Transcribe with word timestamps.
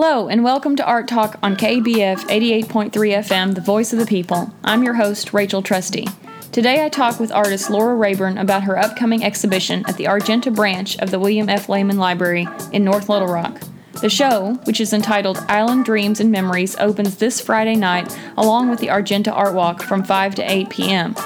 Hello, 0.00 0.28
and 0.28 0.44
welcome 0.44 0.76
to 0.76 0.86
Art 0.86 1.08
Talk 1.08 1.40
on 1.42 1.56
KABF 1.56 2.18
88.3 2.18 2.92
FM, 2.92 3.56
the 3.56 3.60
voice 3.60 3.92
of 3.92 3.98
the 3.98 4.06
people. 4.06 4.54
I'm 4.62 4.84
your 4.84 4.94
host, 4.94 5.34
Rachel 5.34 5.60
Trusty. 5.60 6.06
Today 6.52 6.84
I 6.84 6.88
talk 6.88 7.18
with 7.18 7.32
artist 7.32 7.68
Laura 7.68 7.96
Rayburn 7.96 8.38
about 8.38 8.62
her 8.62 8.78
upcoming 8.78 9.24
exhibition 9.24 9.84
at 9.88 9.96
the 9.96 10.06
Argenta 10.06 10.52
branch 10.52 10.96
of 10.98 11.10
the 11.10 11.18
William 11.18 11.48
F. 11.48 11.68
Laman 11.68 11.98
Library 11.98 12.46
in 12.72 12.84
North 12.84 13.08
Little 13.08 13.26
Rock. 13.26 13.60
The 14.00 14.08
show, 14.08 14.60
which 14.66 14.80
is 14.80 14.92
entitled 14.92 15.38
Island 15.48 15.84
Dreams 15.84 16.20
and 16.20 16.30
Memories, 16.30 16.76
opens 16.78 17.16
this 17.16 17.40
Friday 17.40 17.74
night 17.74 18.16
along 18.36 18.70
with 18.70 18.78
the 18.78 18.90
Argenta 18.90 19.32
Art 19.32 19.54
Walk 19.54 19.82
from 19.82 20.04
5 20.04 20.36
to 20.36 20.48
8 20.48 20.70
p.m. 20.70 21.16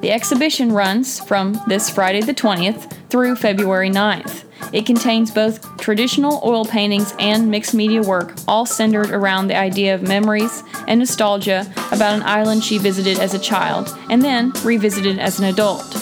The 0.00 0.10
exhibition 0.10 0.72
runs 0.72 1.20
from 1.20 1.60
this 1.68 1.90
Friday 1.90 2.22
the 2.22 2.32
20th 2.32 2.90
through 3.10 3.36
February 3.36 3.90
9th. 3.90 4.44
It 4.72 4.86
contains 4.86 5.30
both 5.30 5.76
traditional 5.78 6.40
oil 6.44 6.64
paintings 6.64 7.14
and 7.18 7.50
mixed 7.50 7.74
media 7.74 8.02
work, 8.02 8.34
all 8.48 8.66
centered 8.66 9.10
around 9.10 9.48
the 9.48 9.56
idea 9.56 9.94
of 9.94 10.02
memories 10.02 10.62
and 10.88 10.98
nostalgia 10.98 11.70
about 11.90 12.14
an 12.14 12.22
island 12.22 12.64
she 12.64 12.78
visited 12.78 13.18
as 13.18 13.34
a 13.34 13.38
child 13.38 13.96
and 14.08 14.22
then 14.22 14.52
revisited 14.64 15.18
as 15.18 15.38
an 15.38 15.46
adult. 15.46 15.96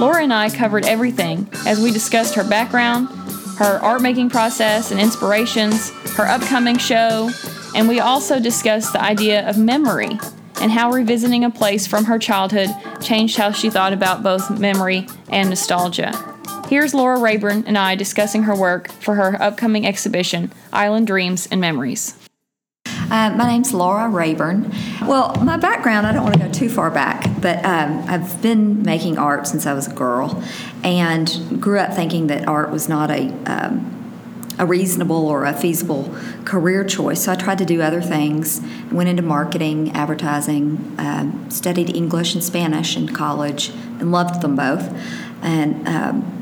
Laura 0.00 0.22
and 0.22 0.32
I 0.32 0.50
covered 0.50 0.84
everything 0.84 1.48
as 1.66 1.80
we 1.80 1.90
discussed 1.90 2.34
her 2.34 2.44
background, 2.44 3.08
her 3.58 3.78
art 3.82 4.02
making 4.02 4.30
process 4.30 4.90
and 4.90 5.00
inspirations, 5.00 5.90
her 6.16 6.26
upcoming 6.26 6.78
show, 6.78 7.30
and 7.74 7.88
we 7.88 8.00
also 8.00 8.40
discussed 8.40 8.92
the 8.92 9.02
idea 9.02 9.48
of 9.48 9.58
memory 9.58 10.18
and 10.60 10.72
how 10.72 10.90
revisiting 10.90 11.44
a 11.44 11.50
place 11.50 11.86
from 11.86 12.04
her 12.04 12.18
childhood 12.18 12.68
changed 13.00 13.36
how 13.36 13.52
she 13.52 13.70
thought 13.70 13.92
about 13.92 14.22
both 14.22 14.58
memory 14.58 15.06
and 15.28 15.50
nostalgia. 15.50 16.27
Here's 16.68 16.92
Laura 16.92 17.18
Rayburn 17.18 17.64
and 17.66 17.78
I 17.78 17.94
discussing 17.94 18.42
her 18.42 18.54
work 18.54 18.92
for 18.92 19.14
her 19.14 19.40
upcoming 19.40 19.86
exhibition, 19.86 20.52
Island 20.70 21.06
Dreams 21.06 21.48
and 21.50 21.62
Memories. 21.62 22.14
Uh, 22.84 23.32
my 23.34 23.46
name's 23.46 23.72
Laura 23.72 24.06
Rayburn. 24.10 24.70
Well, 25.06 25.34
my 25.36 25.56
background, 25.56 26.06
I 26.06 26.12
don't 26.12 26.24
want 26.24 26.34
to 26.34 26.42
go 26.42 26.52
too 26.52 26.68
far 26.68 26.90
back, 26.90 27.26
but 27.40 27.64
um, 27.64 28.04
I've 28.06 28.42
been 28.42 28.82
making 28.82 29.16
art 29.16 29.46
since 29.46 29.64
I 29.64 29.72
was 29.72 29.86
a 29.86 29.94
girl 29.94 30.44
and 30.84 31.58
grew 31.58 31.78
up 31.78 31.94
thinking 31.94 32.26
that 32.26 32.46
art 32.46 32.70
was 32.70 32.86
not 32.86 33.10
a, 33.10 33.30
um, 33.46 34.54
a 34.58 34.66
reasonable 34.66 35.26
or 35.26 35.46
a 35.46 35.54
feasible 35.54 36.14
career 36.44 36.84
choice. 36.84 37.24
So 37.24 37.32
I 37.32 37.36
tried 37.36 37.58
to 37.58 37.64
do 37.64 37.80
other 37.80 38.02
things, 38.02 38.60
went 38.92 39.08
into 39.08 39.22
marketing, 39.22 39.92
advertising, 39.92 40.94
um, 40.98 41.50
studied 41.50 41.96
English 41.96 42.34
and 42.34 42.44
Spanish 42.44 42.94
in 42.94 43.08
college, 43.08 43.70
and 43.70 44.12
loved 44.12 44.42
them 44.42 44.54
both. 44.54 44.92
And 45.40 45.88
um, 45.88 46.37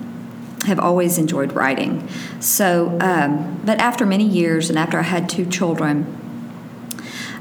have 0.67 0.78
always 0.78 1.19
enjoyed 1.19 1.53
writing. 1.53 2.09
So, 2.41 2.98
um, 3.00 3.61
but 3.64 3.78
after 3.81 4.05
many 4.05 4.25
years 4.25 4.69
and 4.69 4.78
after 4.78 4.98
I 4.98 5.03
had 5.03 5.28
two 5.28 5.47
children, 5.47 6.12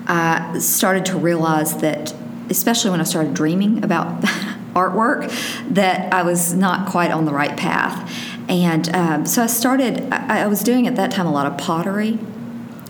I 0.08 0.60
started 0.60 1.06
to 1.08 1.18
realize 1.18 1.78
that, 1.78 2.14
especially 2.50 2.92
when 2.92 3.02
I 3.02 3.04
started 3.04 3.34
dreaming 3.34 3.84
about 3.84 4.22
artwork, 4.74 5.32
that 5.74 6.14
I 6.14 6.24
was 6.24 6.54
not 6.54 6.90
quite 6.90 7.12
on 7.12 7.26
the 7.26 7.34
right 7.34 7.58
path. 7.58 8.12
And 8.48 8.94
um, 8.96 9.26
so 9.26 9.44
I 9.44 9.48
started, 9.48 10.08
I, 10.14 10.44
I 10.44 10.48
was 10.48 10.64
doing 10.64 10.88
at 10.88 10.96
that 10.96 11.12
time 11.12 11.26
a 11.26 11.32
lot 11.32 11.48
of 11.48 11.58
pottery 11.58 12.20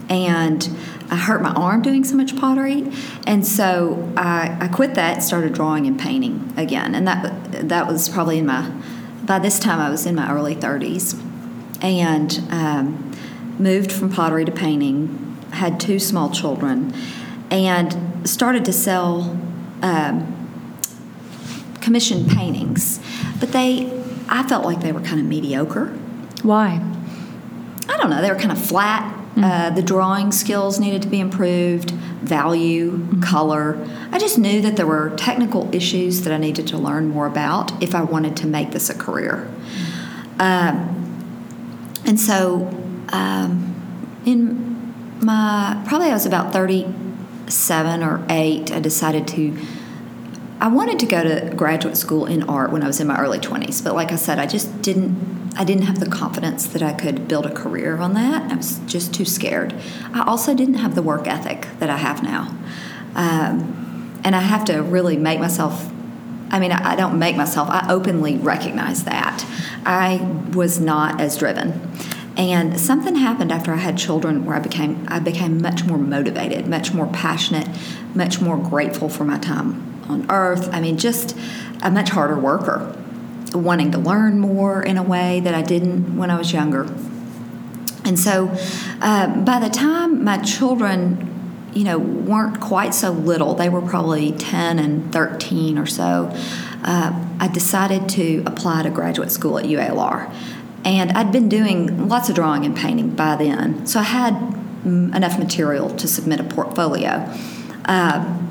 and 0.10 0.70
I 1.10 1.16
hurt 1.16 1.42
my 1.42 1.52
arm 1.52 1.82
doing 1.82 2.04
so 2.04 2.16
much 2.16 2.36
pottery, 2.36 2.92
and 3.28 3.46
so 3.46 4.12
I, 4.18 4.58
I 4.60 4.68
quit 4.68 4.96
that 4.96 5.22
started 5.22 5.54
drawing 5.54 5.86
and 5.86 6.00
painting 6.00 6.54
again. 6.58 6.96
And 6.96 7.08
that 7.08 7.70
that 7.70 7.88
was 7.88 8.10
probably 8.10 8.40
in 8.40 8.46
my 8.46 8.72
by 9.26 9.40
this 9.40 9.60
time 9.60 9.80
I 9.80 9.90
was 9.90 10.06
in 10.06 10.16
my 10.16 10.32
early 10.32 10.56
30s 10.56 11.20
and 11.82 12.40
um, 12.52 13.12
moved 13.60 13.92
from 13.92 14.12
pottery 14.12 14.46
to 14.46 14.52
painting, 14.52 15.38
had 15.52 15.80
two 15.80 16.00
small 16.00 16.30
children, 16.30 16.94
and 17.50 18.28
started 18.28 18.66
to 18.66 18.74
sell 18.74 19.40
um, 19.82 20.32
commissioned 21.82 22.30
paintings. 22.30 23.00
But 23.40 23.52
they, 23.52 23.92
I 24.30 24.48
felt 24.48 24.66
like 24.66 24.82
they 24.82 24.92
were 24.92 25.02
kind 25.02 25.20
of 25.20 25.26
mediocre. 25.26 25.88
Why? 26.44 26.82
I 27.88 27.98
don't 27.98 28.10
know, 28.10 28.22
they 28.22 28.32
were 28.32 28.40
kind 28.40 28.52
of 28.52 28.64
flat. 28.64 29.15
Mm-hmm. 29.36 29.44
Uh, 29.44 29.70
the 29.72 29.82
drawing 29.82 30.32
skills 30.32 30.80
needed 30.80 31.02
to 31.02 31.10
be 31.10 31.20
improved, 31.20 31.92
value, 31.92 32.92
mm-hmm. 32.94 33.22
color. 33.22 33.86
I 34.12 34.18
just 34.18 34.38
knew 34.38 34.62
that 34.62 34.78
there 34.78 34.88
were 34.88 35.14
technical 35.18 35.74
issues 35.76 36.22
that 36.22 36.32
I 36.32 36.38
needed 36.38 36.68
to 36.68 36.78
learn 36.78 37.10
more 37.10 37.28
about 37.28 37.84
if 37.84 37.94
I 37.94 38.04
wanted 38.04 38.38
to 38.38 38.48
make 38.48 38.72
this 38.72 38.90
a 38.90 38.98
career. 38.98 39.52
Um, 40.40 40.96
and 42.06 42.18
so, 42.18 42.68
um, 43.10 44.22
in 44.26 45.20
my 45.20 45.84
probably 45.86 46.08
I 46.08 46.14
was 46.14 46.26
about 46.26 46.54
37 46.54 48.04
or 48.04 48.26
8, 48.30 48.72
I 48.72 48.80
decided 48.80 49.28
to. 49.30 49.58
I 50.62 50.70
wanted 50.70 51.00
to 51.00 51.06
go 51.06 51.22
to 51.22 51.54
graduate 51.54 51.98
school 51.98 52.26
in 52.26 52.44
art 52.44 52.72
when 52.72 52.82
I 52.82 52.88
was 52.88 53.02
in 53.02 53.08
my 53.08 53.20
early 53.20 53.40
20s, 53.40 53.84
but 53.84 53.94
like 53.94 54.14
I 54.14 54.16
said, 54.16 54.40
I 54.40 54.46
just 54.46 54.82
didn't 54.82 55.35
I 55.58 55.64
didn't 55.64 55.84
have 55.84 56.00
the 56.00 56.10
confidence 56.10 56.68
that 56.68 56.82
I 56.82 56.94
could 56.94 57.28
build 57.28 57.46
a 57.46 57.54
career 57.54 57.98
on 57.98 58.14
that. 58.14 58.52
I 58.52 58.56
was 58.56 58.80
just 58.86 59.14
too 59.14 59.26
scared. 59.26 59.74
I 60.14 60.24
also 60.26 60.54
didn't 60.54 60.76
have 60.76 60.96
the 60.96 61.02
work 61.02 61.28
ethic 61.28 61.68
that 61.80 61.90
I 61.90 61.98
have 61.98 62.24
now. 62.24 62.56
Um, 63.16 64.20
and 64.24 64.36
I 64.36 64.42
have 64.42 64.66
to 64.66 64.82
really 64.82 65.18
make 65.18 65.40
myself 65.40 65.92
I 66.52 66.60
mean, 66.60 66.72
I 66.72 66.96
don't 66.96 67.18
make 67.18 67.36
myself, 67.36 67.70
I 67.70 67.88
openly 67.92 68.38
recognize 68.38 69.04
that. 69.06 69.44
I 69.84 70.18
was 70.54 70.80
not 70.80 71.20
as 71.20 71.38
driven. 71.38 71.92
And 72.38 72.80
something 72.80 73.16
happened 73.16 73.52
after 73.52 73.74
I 73.74 73.78
had 73.78 73.98
children 73.98 74.46
where 74.46 74.56
I 74.56 74.60
became 74.60 75.06
I 75.08 75.20
became 75.20 75.62
much 75.62 75.86
more 75.86 75.98
motivated, 75.98 76.68
much 76.68 76.94
more 76.94 77.08
passionate, 77.08 77.68
much 78.14 78.42
more 78.42 78.58
grateful 78.58 79.10
for 79.10 79.24
my 79.24 79.38
time 79.38 80.04
on 80.08 80.30
earth. 80.30 80.70
I 80.74 80.82
mean, 80.82 80.98
just 80.98 81.36
a 81.82 81.90
much 81.90 82.10
harder 82.10 82.38
worker 82.38 82.96
wanting 83.58 83.92
to 83.92 83.98
learn 83.98 84.40
more 84.40 84.82
in 84.82 84.98
a 84.98 85.04
way 85.04 85.40
that 85.42 85.54
I 85.54 85.62
didn't 85.62 86.18
when 86.18 86.30
I 86.30 86.38
was 86.38 86.52
younger. 86.54 86.84
And 88.04 88.20
so 88.20 88.56
uh, 89.02 89.36
by 89.44 89.60
the 89.60 89.70
time 89.70 90.24
my 90.24 90.38
children, 90.38 91.32
you 91.74 91.84
know, 91.84 91.98
weren't 91.98 92.60
quite 92.62 92.94
so 92.94 93.12
little, 93.12 93.56
they 93.56 93.70
were 93.70 93.82
probably 93.82 94.32
10 94.32 94.80
and 94.80 95.12
13 95.12 95.78
or 95.78 95.86
so, 95.86 96.32
uh, 96.84 97.28
I 97.40 97.48
decided 97.48 98.08
to 98.10 98.44
apply 98.46 98.84
to 98.84 98.90
graduate 98.90 99.32
school 99.32 99.58
at 99.58 99.66
UALR. 99.66 100.34
And 100.86 101.12
I'd 101.14 101.32
been 101.32 101.50
doing 101.50 102.08
lots 102.08 102.30
of 102.30 102.36
drawing 102.36 102.64
and 102.64 102.78
painting 102.78 103.16
by 103.16 103.36
then, 103.36 103.88
so 103.88 104.00
I 104.00 104.04
had 104.04 104.34
mm, 104.36 105.16
enough 105.16 105.40
material 105.40 105.90
to 105.90 106.08
submit 106.08 106.40
a 106.40 106.44
portfolio. 106.44 107.28
Uh, 107.86 108.42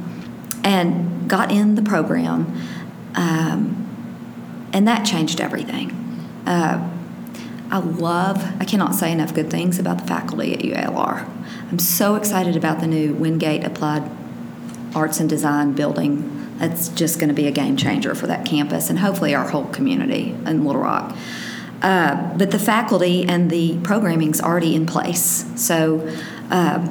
and 0.64 1.28
got 1.28 1.52
in 1.52 1.74
the 1.74 1.82
program. 1.82 2.60
Um, 3.14 3.83
and 4.74 4.86
that 4.88 5.06
changed 5.06 5.40
everything. 5.40 5.90
Uh, 6.46 6.90
I 7.70 7.78
love, 7.78 8.44
I 8.60 8.64
cannot 8.64 8.94
say 8.94 9.10
enough 9.10 9.32
good 9.32 9.50
things 9.50 9.78
about 9.78 9.98
the 9.98 10.06
faculty 10.06 10.52
at 10.52 10.60
UALR. 10.60 11.26
I'm 11.70 11.78
so 11.78 12.16
excited 12.16 12.56
about 12.56 12.80
the 12.80 12.86
new 12.86 13.14
Windgate 13.14 13.64
Applied 13.64 14.08
Arts 14.94 15.20
and 15.20 15.30
Design 15.30 15.72
building. 15.72 16.56
That's 16.58 16.88
just 16.88 17.18
going 17.18 17.28
to 17.28 17.34
be 17.34 17.46
a 17.46 17.50
game 17.50 17.76
changer 17.76 18.14
for 18.14 18.26
that 18.26 18.44
campus 18.44 18.90
and 18.90 18.98
hopefully 18.98 19.34
our 19.34 19.48
whole 19.48 19.66
community 19.66 20.36
in 20.46 20.64
Little 20.64 20.82
Rock. 20.82 21.16
Uh, 21.82 22.36
but 22.36 22.50
the 22.50 22.58
faculty 22.58 23.24
and 23.24 23.50
the 23.50 23.78
programming's 23.82 24.40
already 24.40 24.74
in 24.74 24.86
place. 24.86 25.44
So 25.56 26.00
uh, 26.50 26.86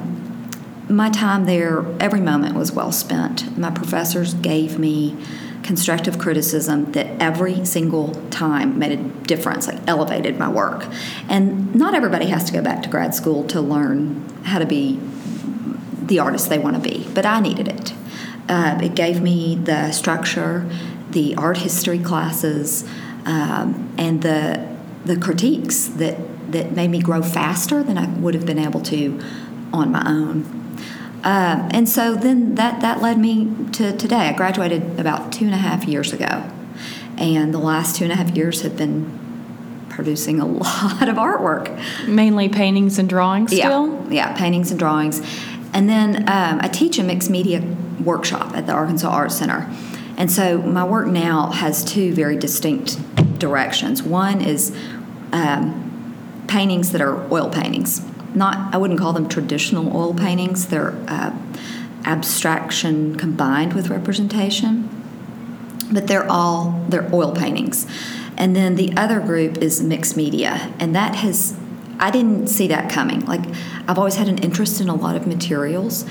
my 0.88 1.10
time 1.10 1.46
there, 1.46 1.84
every 2.00 2.20
moment 2.20 2.56
was 2.56 2.72
well 2.72 2.92
spent. 2.92 3.56
My 3.56 3.70
professors 3.70 4.34
gave 4.34 4.78
me 4.78 5.16
constructive 5.64 6.18
criticism 6.18 6.92
that 6.92 7.06
every 7.20 7.64
single 7.64 8.14
time 8.30 8.78
made 8.78 8.92
a 8.92 9.02
difference, 9.26 9.66
like 9.66 9.80
elevated 9.88 10.38
my 10.38 10.48
work. 10.48 10.86
And 11.28 11.74
not 11.74 11.94
everybody 11.94 12.26
has 12.26 12.44
to 12.44 12.52
go 12.52 12.62
back 12.62 12.82
to 12.82 12.88
grad 12.88 13.14
school 13.14 13.44
to 13.48 13.60
learn 13.60 14.28
how 14.44 14.58
to 14.58 14.66
be 14.66 15.00
the 16.02 16.18
artist 16.18 16.50
they 16.50 16.58
want 16.58 16.76
to 16.76 16.82
be, 16.82 17.08
but 17.14 17.24
I 17.24 17.40
needed 17.40 17.66
it. 17.66 17.94
Uh, 18.46 18.78
it 18.82 18.94
gave 18.94 19.22
me 19.22 19.56
the 19.56 19.90
structure, 19.90 20.68
the 21.10 21.34
art 21.36 21.56
history 21.56 21.98
classes, 21.98 22.84
um, 23.24 23.92
and 23.98 24.22
the 24.22 24.74
the 25.06 25.16
critiques 25.16 25.86
that 25.86 26.18
that 26.52 26.72
made 26.72 26.90
me 26.90 27.00
grow 27.00 27.22
faster 27.22 27.82
than 27.82 27.96
I 27.96 28.06
would 28.06 28.34
have 28.34 28.44
been 28.44 28.58
able 28.58 28.80
to 28.82 29.18
on 29.72 29.90
my 29.90 30.04
own. 30.06 30.63
Uh, 31.24 31.66
and 31.72 31.88
so 31.88 32.14
then 32.14 32.54
that, 32.56 32.82
that 32.82 33.00
led 33.00 33.18
me 33.18 33.50
to 33.72 33.96
today. 33.96 34.28
I 34.28 34.32
graduated 34.34 35.00
about 35.00 35.32
two 35.32 35.46
and 35.46 35.54
a 35.54 35.58
half 35.58 35.84
years 35.84 36.12
ago. 36.12 36.50
And 37.16 37.54
the 37.54 37.58
last 37.58 37.96
two 37.96 38.04
and 38.04 38.12
a 38.12 38.16
half 38.16 38.36
years 38.36 38.60
have 38.60 38.76
been 38.76 39.86
producing 39.88 40.38
a 40.38 40.46
lot 40.46 41.08
of 41.08 41.16
artwork. 41.16 41.82
Mainly 42.06 42.50
paintings 42.50 42.98
and 42.98 43.08
drawings 43.08 43.52
still? 43.52 44.04
Yeah, 44.04 44.10
yeah 44.10 44.36
paintings 44.36 44.70
and 44.70 44.78
drawings. 44.78 45.20
And 45.72 45.88
then 45.88 46.28
um, 46.28 46.60
I 46.60 46.68
teach 46.68 46.98
a 46.98 47.02
mixed 47.02 47.30
media 47.30 47.62
workshop 48.04 48.54
at 48.54 48.66
the 48.66 48.72
Arkansas 48.72 49.08
Art 49.08 49.32
Center. 49.32 49.68
And 50.16 50.30
so 50.30 50.58
my 50.58 50.84
work 50.84 51.06
now 51.06 51.50
has 51.50 51.84
two 51.84 52.12
very 52.12 52.36
distinct 52.36 52.98
directions. 53.38 54.02
One 54.02 54.42
is 54.42 54.76
um, 55.32 56.44
paintings 56.48 56.92
that 56.92 57.00
are 57.00 57.32
oil 57.32 57.48
paintings 57.48 58.04
not 58.34 58.74
I 58.74 58.78
wouldn't 58.78 58.98
call 58.98 59.12
them 59.12 59.28
traditional 59.28 59.96
oil 59.96 60.14
paintings. 60.14 60.66
They're 60.68 60.94
uh, 61.08 61.36
abstraction 62.04 63.16
combined 63.16 63.72
with 63.72 63.88
representation, 63.88 64.88
but 65.92 66.06
they're 66.06 66.30
all 66.30 66.84
they're 66.88 67.08
oil 67.14 67.34
paintings. 67.34 67.86
And 68.36 68.54
then 68.56 68.74
the 68.74 68.96
other 68.96 69.20
group 69.20 69.58
is 69.58 69.82
mixed 69.82 70.16
media, 70.16 70.72
and 70.78 70.94
that 70.94 71.16
has 71.16 71.56
I 71.98 72.10
didn't 72.10 72.48
see 72.48 72.66
that 72.68 72.90
coming. 72.90 73.20
Like 73.26 73.42
I've 73.86 73.98
always 73.98 74.16
had 74.16 74.28
an 74.28 74.38
interest 74.38 74.80
in 74.80 74.88
a 74.88 74.94
lot 74.94 75.16
of 75.16 75.26
materials 75.26 76.04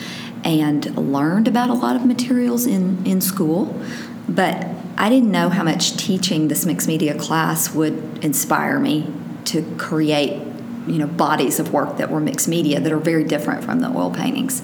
and 0.43 0.95
learned 0.97 1.47
about 1.47 1.69
a 1.69 1.73
lot 1.73 1.95
of 1.95 2.05
materials 2.05 2.65
in 2.65 3.05
in 3.05 3.21
school, 3.21 3.75
but 4.27 4.67
I 4.97 5.09
didn't 5.09 5.31
know 5.31 5.49
how 5.49 5.63
much 5.63 5.97
teaching 5.97 6.47
this 6.47 6.65
mixed 6.65 6.87
media 6.87 7.15
class 7.15 7.73
would 7.73 8.23
inspire 8.23 8.79
me 8.79 9.11
to 9.45 9.63
create, 9.77 10.39
you 10.88 10.97
know, 10.97 11.07
bodies 11.07 11.59
of 11.59 11.74
work 11.74 11.97
that 11.97 12.09
were 12.09 12.19
mixed 12.19 12.47
media 12.47 12.80
that 12.80 12.91
are 12.91 12.97
very 12.97 13.24
different 13.24 13.63
from 13.63 13.80
the 13.80 13.88
oil 13.88 14.12
paintings. 14.12 14.62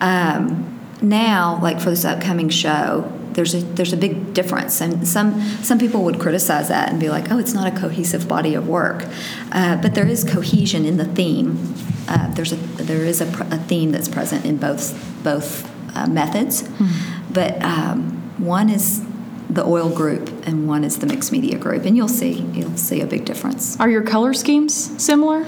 Um, 0.00 0.74
now, 1.00 1.58
like 1.62 1.80
for 1.80 1.90
this 1.90 2.04
upcoming 2.04 2.48
show, 2.48 3.12
there's 3.32 3.54
a 3.54 3.60
there's 3.60 3.92
a 3.92 3.96
big 3.96 4.34
difference, 4.34 4.80
and 4.80 5.06
some 5.06 5.40
some 5.62 5.78
people 5.78 6.02
would 6.04 6.18
criticize 6.18 6.68
that 6.68 6.88
and 6.88 6.98
be 6.98 7.08
like, 7.08 7.30
"Oh, 7.30 7.38
it's 7.38 7.54
not 7.54 7.72
a 7.72 7.80
cohesive 7.80 8.26
body 8.26 8.54
of 8.54 8.68
work," 8.68 9.06
uh, 9.52 9.80
but 9.80 9.94
there 9.94 10.06
is 10.06 10.24
cohesion 10.24 10.84
in 10.84 10.96
the 10.96 11.04
theme. 11.04 11.74
Uh, 12.08 12.32
there's 12.34 12.52
a 12.52 12.56
there 12.56 13.04
is 13.04 13.20
a, 13.20 13.26
a, 13.50 13.58
theme 13.58 13.92
that's 13.92 14.08
present 14.08 14.44
in 14.44 14.56
both 14.56 14.92
both 15.22 15.70
uh, 15.96 16.06
methods, 16.08 16.64
mm-hmm. 16.64 17.32
but 17.32 17.62
um, 17.62 18.32
one 18.38 18.68
is 18.68 19.04
the 19.50 19.64
oil 19.64 19.88
group 19.88 20.28
and 20.46 20.68
one 20.68 20.84
is 20.84 20.98
the 20.98 21.06
mixed 21.06 21.32
media 21.32 21.58
group, 21.58 21.84
and 21.84 21.96
you'll 21.96 22.08
see 22.08 22.40
you'll 22.52 22.76
see 22.76 23.00
a 23.00 23.06
big 23.06 23.24
difference. 23.24 23.78
Are 23.80 23.88
your 23.88 24.02
color 24.02 24.34
schemes 24.34 25.02
similar? 25.02 25.44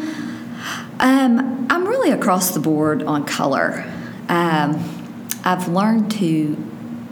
Um, 0.98 1.66
I'm 1.70 1.86
really 1.86 2.10
across 2.10 2.52
the 2.52 2.60
board 2.60 3.02
on 3.02 3.24
color. 3.24 3.84
Um, 4.28 4.78
I've 5.44 5.68
learned 5.68 6.10
to 6.12 6.56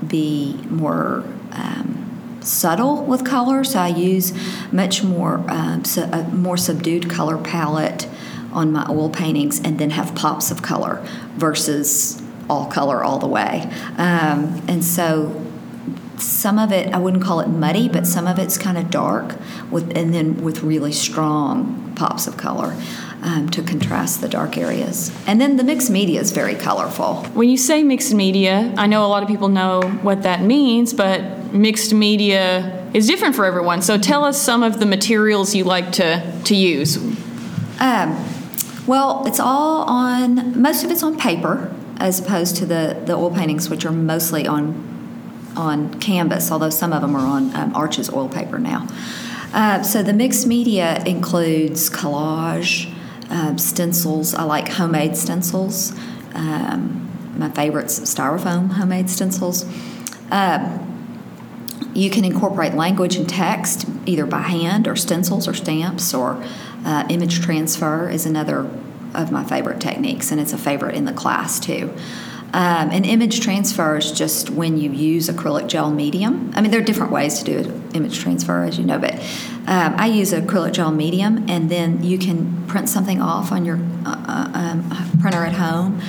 be 0.06 0.60
more 0.68 1.24
um, 1.52 2.38
subtle 2.40 3.04
with 3.04 3.24
color, 3.24 3.64
so 3.64 3.80
I 3.80 3.88
use 3.88 4.32
much 4.72 5.02
more 5.02 5.42
um, 5.48 5.84
su- 5.84 6.02
a 6.02 6.22
more 6.24 6.56
subdued 6.56 7.10
color 7.10 7.38
palette 7.38 8.08
on 8.52 8.72
my 8.72 8.86
oil 8.88 9.10
paintings, 9.10 9.60
and 9.60 9.78
then 9.78 9.90
have 9.90 10.14
pops 10.14 10.50
of 10.50 10.62
color 10.62 11.02
versus 11.36 12.22
all 12.48 12.66
color 12.66 13.04
all 13.04 13.18
the 13.18 13.26
way. 13.26 13.70
Um, 13.98 14.62
and 14.68 14.82
so 14.82 15.44
some 16.20 16.58
of 16.58 16.72
it 16.72 16.92
I 16.92 16.98
wouldn't 16.98 17.22
call 17.22 17.40
it 17.40 17.48
muddy, 17.48 17.88
but 17.88 18.06
some 18.06 18.26
of 18.26 18.38
it's 18.38 18.58
kind 18.58 18.78
of 18.78 18.90
dark, 18.90 19.36
with 19.70 19.96
and 19.96 20.12
then 20.12 20.42
with 20.42 20.62
really 20.62 20.92
strong 20.92 21.92
pops 21.96 22.26
of 22.26 22.36
color. 22.36 22.76
Um, 23.20 23.48
to 23.48 23.62
contrast 23.64 24.20
the 24.20 24.28
dark 24.28 24.56
areas. 24.56 25.10
And 25.26 25.40
then 25.40 25.56
the 25.56 25.64
mixed 25.64 25.90
media 25.90 26.20
is 26.20 26.30
very 26.30 26.54
colorful. 26.54 27.24
When 27.34 27.48
you 27.48 27.56
say 27.56 27.82
mixed 27.82 28.14
media, 28.14 28.72
I 28.78 28.86
know 28.86 29.04
a 29.04 29.08
lot 29.08 29.24
of 29.24 29.28
people 29.28 29.48
know 29.48 29.82
what 30.02 30.22
that 30.22 30.40
means, 30.40 30.94
but 30.94 31.52
mixed 31.52 31.92
media 31.92 32.88
is 32.94 33.08
different 33.08 33.34
for 33.34 33.44
everyone. 33.44 33.82
So 33.82 33.98
tell 33.98 34.24
us 34.24 34.40
some 34.40 34.62
of 34.62 34.78
the 34.78 34.86
materials 34.86 35.52
you 35.52 35.64
like 35.64 35.90
to, 35.92 36.40
to 36.44 36.54
use. 36.54 36.96
Um, 37.80 38.24
well, 38.86 39.24
it's 39.26 39.40
all 39.40 39.82
on, 39.82 40.62
most 40.62 40.84
of 40.84 40.92
it's 40.92 41.02
on 41.02 41.18
paper 41.18 41.74
as 41.96 42.20
opposed 42.20 42.54
to 42.58 42.66
the, 42.66 43.02
the 43.04 43.14
oil 43.14 43.34
paintings, 43.34 43.68
which 43.68 43.84
are 43.84 43.90
mostly 43.90 44.46
on 44.46 44.97
on 45.58 45.98
canvas, 46.00 46.50
although 46.50 46.70
some 46.70 46.92
of 46.92 47.02
them 47.02 47.14
are 47.14 47.26
on 47.26 47.54
um, 47.54 47.74
Arches 47.74 48.08
oil 48.10 48.28
paper 48.28 48.58
now. 48.58 48.86
Uh, 49.52 49.82
so 49.82 50.02
the 50.02 50.12
mixed 50.12 50.46
media 50.46 51.02
includes 51.04 51.90
collage, 51.90 52.94
uh, 53.30 53.56
stencils. 53.56 54.34
I 54.34 54.44
like 54.44 54.68
homemade 54.68 55.16
stencils. 55.16 55.92
Um, 56.34 57.04
my 57.36 57.50
favorite's 57.50 57.98
styrofoam 58.00 58.70
homemade 58.72 59.10
stencils. 59.10 59.64
Uh, 60.30 60.78
you 61.94 62.10
can 62.10 62.24
incorporate 62.24 62.74
language 62.74 63.16
and 63.16 63.28
text 63.28 63.86
either 64.06 64.26
by 64.26 64.42
hand 64.42 64.86
or 64.86 64.94
stencils 64.94 65.48
or 65.48 65.54
stamps 65.54 66.14
or 66.14 66.42
uh, 66.84 67.06
image 67.08 67.40
transfer 67.40 68.08
is 68.08 68.26
another 68.26 68.70
of 69.14 69.32
my 69.32 69.42
favorite 69.42 69.80
techniques, 69.80 70.30
and 70.30 70.40
it's 70.40 70.52
a 70.52 70.58
favorite 70.58 70.94
in 70.94 71.04
the 71.06 71.12
class 71.12 71.58
too. 71.58 71.92
Um, 72.50 72.90
an 72.90 73.04
image 73.04 73.40
transfer 73.40 73.98
is 73.98 74.10
just 74.10 74.48
when 74.48 74.78
you 74.78 74.90
use 74.90 75.28
acrylic 75.28 75.68
gel 75.68 75.90
medium. 75.90 76.50
I 76.54 76.62
mean, 76.62 76.70
there 76.70 76.80
are 76.80 76.84
different 76.84 77.12
ways 77.12 77.42
to 77.42 77.62
do 77.62 77.82
image 77.92 78.18
transfer, 78.20 78.64
as 78.64 78.78
you 78.78 78.84
know, 78.84 78.98
but 78.98 79.14
um, 79.66 79.94
I 79.98 80.06
use 80.06 80.32
acrylic 80.32 80.72
gel 80.72 80.90
medium, 80.90 81.48
and 81.50 81.70
then 81.70 82.02
you 82.02 82.18
can 82.18 82.66
print 82.66 82.88
something 82.88 83.20
off 83.20 83.52
on 83.52 83.66
your 83.66 83.78
uh, 84.06 84.24
uh 84.26 84.50
um, 84.54 85.18
printer 85.20 85.44
at 85.44 85.52
home 85.52 86.00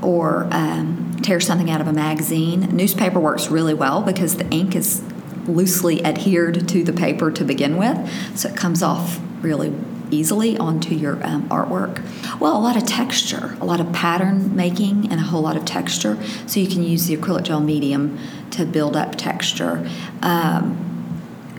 or 0.00 0.46
um, 0.52 1.16
tear 1.22 1.40
something 1.40 1.68
out 1.68 1.80
of 1.80 1.88
a 1.88 1.92
magazine. 1.92 2.60
Newspaper 2.76 3.18
works 3.18 3.48
really 3.48 3.74
well 3.74 4.00
because 4.00 4.36
the 4.36 4.48
ink 4.50 4.76
is 4.76 5.02
loosely 5.48 6.04
adhered 6.04 6.68
to 6.68 6.84
the 6.84 6.92
paper 6.92 7.32
to 7.32 7.44
begin 7.44 7.76
with, 7.76 7.98
so 8.38 8.48
it 8.48 8.56
comes 8.56 8.84
off 8.84 9.20
really 9.42 9.74
easily 10.10 10.56
onto 10.56 10.94
your 10.94 11.24
um, 11.26 11.48
artwork? 11.48 12.02
Well, 12.40 12.56
a 12.56 12.60
lot 12.60 12.76
of 12.76 12.84
texture, 12.86 13.56
a 13.60 13.64
lot 13.64 13.80
of 13.80 13.92
pattern 13.92 14.54
making, 14.54 15.10
and 15.10 15.20
a 15.20 15.24
whole 15.24 15.42
lot 15.42 15.56
of 15.56 15.64
texture. 15.64 16.18
So 16.46 16.60
you 16.60 16.68
can 16.68 16.82
use 16.82 17.06
the 17.06 17.16
acrylic 17.16 17.44
gel 17.44 17.60
medium 17.60 18.18
to 18.52 18.64
build 18.64 18.96
up 18.96 19.16
texture. 19.16 19.88
Um, 20.22 20.84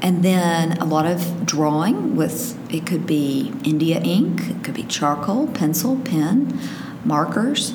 and 0.01 0.23
then 0.23 0.77
a 0.77 0.85
lot 0.85 1.05
of 1.05 1.45
drawing 1.45 2.15
with 2.15 2.57
it 2.73 2.85
could 2.85 3.05
be 3.05 3.53
India 3.63 3.99
ink, 3.99 4.49
it 4.49 4.63
could 4.63 4.75
be 4.75 4.83
charcoal, 4.83 5.47
pencil, 5.47 5.97
pen, 5.97 6.59
markers. 7.03 7.73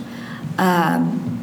Um, 0.56 1.34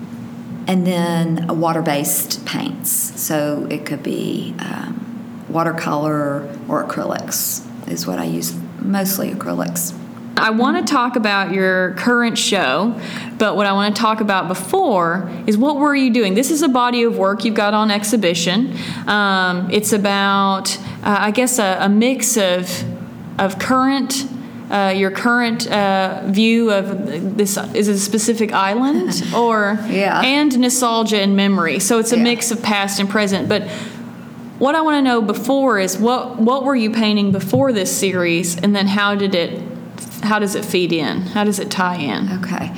and 0.67 0.85
then 0.85 1.59
water 1.59 1.81
based 1.81 2.45
paints. 2.45 3.19
So 3.19 3.67
it 3.69 3.85
could 3.85 4.03
be 4.03 4.55
um, 4.59 5.45
watercolor 5.49 6.43
or 6.67 6.85
acrylics, 6.85 7.65
is 7.89 8.07
what 8.07 8.19
I 8.19 8.25
use 8.25 8.55
mostly 8.81 9.31
acrylics. 9.31 9.97
I 10.41 10.49
want 10.49 10.85
to 10.85 10.91
talk 10.91 11.15
about 11.15 11.53
your 11.53 11.93
current 11.93 12.35
show, 12.35 12.99
but 13.37 13.55
what 13.55 13.67
I 13.67 13.73
want 13.73 13.95
to 13.95 14.01
talk 14.01 14.21
about 14.21 14.47
before 14.47 15.29
is 15.45 15.55
what 15.55 15.75
were 15.75 15.95
you 15.95 16.11
doing? 16.11 16.33
This 16.33 16.49
is 16.49 16.63
a 16.63 16.67
body 16.67 17.03
of 17.03 17.15
work 17.15 17.45
you've 17.45 17.53
got 17.53 17.75
on 17.75 17.91
exhibition. 17.91 18.75
Um, 19.07 19.69
it's 19.71 19.93
about, 19.93 20.75
uh, 21.03 21.17
I 21.19 21.29
guess, 21.29 21.59
a, 21.59 21.77
a, 21.81 21.89
mix 21.89 22.37
of 22.37 22.69
of 23.39 23.59
current. 23.59 24.27
Uh, 24.71 24.93
your 24.95 25.11
current 25.11 25.69
uh, 25.69 26.23
view 26.27 26.71
of 26.71 27.35
this 27.37 27.57
is 27.75 27.89
a 27.89 27.99
specific 27.99 28.53
island 28.53 29.21
or 29.35 29.77
yeah. 29.89 30.21
and 30.21 30.57
nostalgia 30.57 31.19
and 31.19 31.35
memory 31.35 31.77
so 31.77 31.99
it's 31.99 32.13
a 32.13 32.15
yeah. 32.15 32.23
mix 32.23 32.51
of 32.51 32.63
past 32.63 32.97
and 32.97 33.09
present 33.09 33.49
but 33.49 33.63
what 34.61 34.75
I 34.75 34.81
want 34.81 34.97
to 34.97 35.01
know 35.01 35.23
before 35.23 35.79
is 35.79 35.97
what 35.97 36.37
what 36.37 36.63
were 36.63 36.75
you 36.75 36.91
painting 36.91 37.31
before 37.31 37.73
this 37.73 37.91
series, 37.97 38.55
and 38.57 38.75
then 38.75 38.85
how 38.85 39.15
did 39.15 39.33
it 39.33 39.59
how 40.21 40.37
does 40.37 40.53
it 40.53 40.63
feed 40.63 40.93
in? 40.93 41.21
How 41.21 41.43
does 41.43 41.57
it 41.57 41.71
tie 41.71 41.95
in? 41.95 42.31
Okay. 42.43 42.71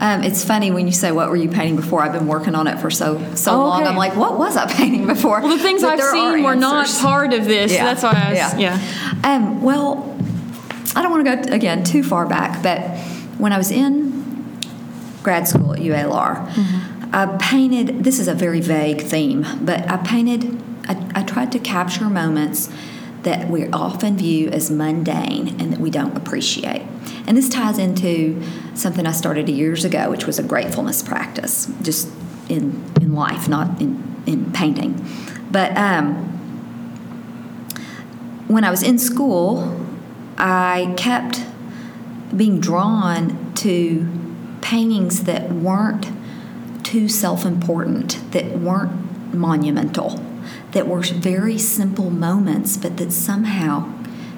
Um, 0.00 0.22
it's 0.22 0.44
funny 0.44 0.70
when 0.70 0.86
you 0.86 0.92
say 0.92 1.12
what 1.12 1.30
were 1.30 1.36
you 1.36 1.48
painting 1.48 1.76
before. 1.76 2.02
I've 2.02 2.12
been 2.12 2.26
working 2.26 2.54
on 2.54 2.66
it 2.66 2.78
for 2.78 2.90
so 2.90 3.34
so 3.36 3.52
oh, 3.52 3.68
long. 3.68 3.84
I'm 3.84 3.96
like, 3.96 4.16
what 4.16 4.38
was 4.38 4.54
I 4.54 4.70
painting 4.70 5.06
before? 5.06 5.40
Well, 5.40 5.56
the 5.56 5.62
things 5.62 5.80
but 5.80 5.98
I've 5.98 6.10
seen 6.10 6.42
were 6.42 6.54
not 6.54 6.86
part 7.00 7.32
of 7.32 7.46
this. 7.46 7.72
Yeah. 7.72 7.84
That's 7.84 8.02
why 8.02 8.22
I 8.22 8.28
was, 8.28 8.38
yeah. 8.38 8.78
yeah. 8.78 9.20
Um, 9.24 9.62
well, 9.62 10.14
I 10.94 11.00
don't 11.00 11.10
want 11.10 11.24
to 11.24 11.48
go 11.48 11.54
again 11.54 11.84
too 11.84 12.02
far 12.02 12.26
back, 12.26 12.62
but 12.62 12.82
when 13.38 13.54
I 13.54 13.56
was 13.56 13.70
in 13.70 14.60
grad 15.22 15.48
school 15.48 15.72
at 15.72 15.80
UALR, 15.80 16.46
mm-hmm. 16.50 17.14
I 17.14 17.38
painted. 17.40 18.04
This 18.04 18.18
is 18.18 18.28
a 18.28 18.34
very 18.34 18.60
vague 18.60 19.00
theme, 19.00 19.46
but 19.62 19.90
I 19.90 19.96
painted 19.96 20.60
I, 20.90 21.20
I 21.20 21.22
tried 21.22 21.52
to 21.52 21.60
capture 21.60 22.06
moments 22.06 22.68
that 23.22 23.48
we 23.48 23.68
often 23.68 24.16
view 24.16 24.48
as 24.48 24.70
mundane 24.70 25.60
and 25.60 25.72
that 25.72 25.78
we 25.78 25.90
don't 25.90 26.16
appreciate. 26.16 26.82
And 27.26 27.36
this 27.36 27.48
ties 27.48 27.78
into 27.78 28.42
something 28.74 29.06
I 29.06 29.12
started 29.12 29.48
years 29.48 29.84
ago, 29.84 30.10
which 30.10 30.26
was 30.26 30.38
a 30.38 30.42
gratefulness 30.42 31.02
practice, 31.02 31.72
just 31.82 32.08
in, 32.48 32.84
in 33.00 33.14
life, 33.14 33.48
not 33.48 33.80
in, 33.80 34.22
in 34.26 34.52
painting. 34.52 35.06
But 35.50 35.76
um, 35.76 36.26
when 38.48 38.64
I 38.64 38.70
was 38.70 38.82
in 38.82 38.98
school, 38.98 39.86
I 40.38 40.92
kept 40.96 41.44
being 42.36 42.58
drawn 42.58 43.52
to 43.56 44.08
paintings 44.60 45.24
that 45.24 45.52
weren't 45.52 46.10
too 46.82 47.08
self 47.08 47.44
important, 47.44 48.32
that 48.32 48.58
weren't 48.58 49.34
monumental 49.34 50.18
that 50.72 50.86
were 50.86 51.02
very 51.02 51.58
simple 51.58 52.10
moments, 52.10 52.76
but 52.76 52.96
that 52.98 53.12
somehow 53.12 53.92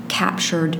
captured 0.08 0.78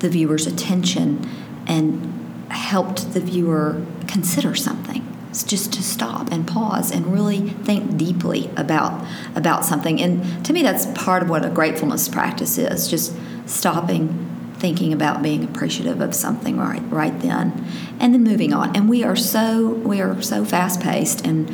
the 0.00 0.08
viewer's 0.08 0.46
attention 0.46 1.28
and 1.66 2.50
helped 2.50 3.12
the 3.14 3.20
viewer 3.20 3.84
consider 4.06 4.54
something. 4.54 5.06
It's 5.30 5.44
just 5.44 5.72
to 5.74 5.82
stop 5.82 6.32
and 6.32 6.46
pause 6.46 6.90
and 6.90 7.06
really 7.06 7.50
think 7.50 7.96
deeply 7.96 8.50
about 8.56 9.06
about 9.36 9.64
something. 9.64 10.00
And 10.00 10.44
to 10.44 10.52
me, 10.52 10.62
that's 10.62 10.86
part 10.86 11.22
of 11.22 11.30
what 11.30 11.44
a 11.44 11.50
gratefulness 11.50 12.08
practice 12.08 12.58
is: 12.58 12.88
just 12.88 13.14
stopping, 13.46 14.30
thinking 14.60 14.92
about 14.92 15.22
being 15.22 15.42
appreciative 15.42 16.00
of 16.00 16.14
something 16.14 16.58
right 16.58 16.82
right 16.90 17.18
then 17.20 17.64
and 17.98 18.12
then 18.12 18.22
moving 18.22 18.52
on 18.52 18.76
and 18.76 18.88
we 18.88 19.02
are 19.02 19.16
so 19.16 19.68
we 19.68 20.00
are 20.00 20.20
so 20.20 20.44
fast 20.44 20.80
paced 20.80 21.24
and 21.26 21.52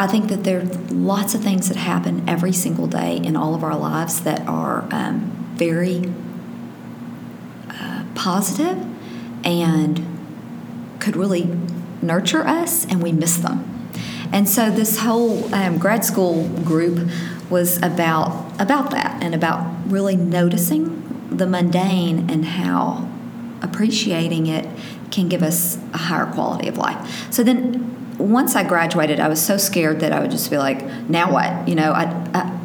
I 0.00 0.06
think 0.06 0.28
that 0.28 0.44
there 0.44 0.60
are 0.60 0.64
lots 0.88 1.34
of 1.34 1.42
things 1.42 1.68
that 1.68 1.76
happen 1.76 2.26
every 2.26 2.54
single 2.54 2.86
day 2.86 3.18
in 3.18 3.36
all 3.36 3.54
of 3.54 3.62
our 3.62 3.76
lives 3.76 4.22
that 4.22 4.40
are 4.48 4.88
um, 4.90 5.52
very 5.56 6.10
uh, 7.68 8.04
positive 8.14 8.82
and 9.44 10.02
could 11.00 11.16
really 11.16 11.54
nurture 12.00 12.46
us, 12.46 12.86
and 12.86 13.02
we 13.02 13.12
miss 13.12 13.36
them. 13.36 13.90
And 14.32 14.48
so 14.48 14.70
this 14.70 15.00
whole 15.00 15.54
um, 15.54 15.76
grad 15.76 16.02
school 16.02 16.48
group 16.64 17.10
was 17.50 17.76
about 17.82 18.58
about 18.58 18.92
that 18.92 19.22
and 19.22 19.34
about 19.34 19.70
really 19.84 20.16
noticing 20.16 21.28
the 21.30 21.46
mundane 21.46 22.30
and 22.30 22.46
how 22.46 23.06
appreciating 23.60 24.46
it 24.46 24.66
can 25.10 25.28
give 25.28 25.42
us 25.42 25.76
a 25.92 25.98
higher 25.98 26.24
quality 26.24 26.68
of 26.68 26.78
life. 26.78 27.30
So 27.30 27.42
then 27.42 27.99
once 28.20 28.54
I 28.54 28.64
graduated, 28.64 29.18
I 29.18 29.28
was 29.28 29.42
so 29.42 29.56
scared 29.56 30.00
that 30.00 30.12
I 30.12 30.20
would 30.20 30.30
just 30.30 30.50
be 30.50 30.58
like, 30.58 30.84
now 31.08 31.32
what? 31.32 31.68
You 31.68 31.74
know, 31.74 31.92
I, 31.92 32.04
I 32.34 32.60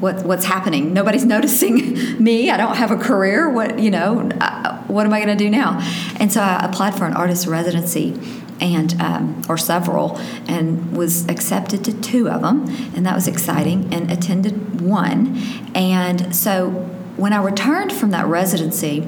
what, 0.00 0.24
what's 0.24 0.44
happening? 0.44 0.92
Nobody's 0.92 1.24
noticing 1.36 2.22
me. 2.22 2.50
I 2.50 2.56
don't 2.56 2.76
have 2.76 2.90
a 2.90 2.96
career. 2.96 3.50
What 3.50 3.78
you 3.78 3.90
know? 3.90 4.28
I, 4.40 4.82
what 4.86 5.04
am 5.06 5.12
I 5.12 5.22
going 5.22 5.36
to 5.36 5.44
do 5.44 5.50
now? 5.50 5.78
And 6.18 6.32
so 6.32 6.40
I 6.40 6.64
applied 6.64 6.94
for 6.94 7.04
an 7.04 7.14
artist 7.14 7.46
residency, 7.46 8.18
and 8.60 9.00
um, 9.00 9.42
or 9.48 9.58
several, 9.58 10.16
and 10.48 10.96
was 10.96 11.28
accepted 11.28 11.84
to 11.84 12.00
two 12.00 12.28
of 12.28 12.42
them, 12.42 12.66
and 12.94 13.04
that 13.04 13.14
was 13.14 13.28
exciting. 13.28 13.92
And 13.92 14.10
attended 14.10 14.80
one, 14.80 15.36
and 15.74 16.34
so 16.34 16.70
when 17.16 17.32
I 17.32 17.42
returned 17.42 17.92
from 17.92 18.10
that 18.10 18.26
residency, 18.26 19.06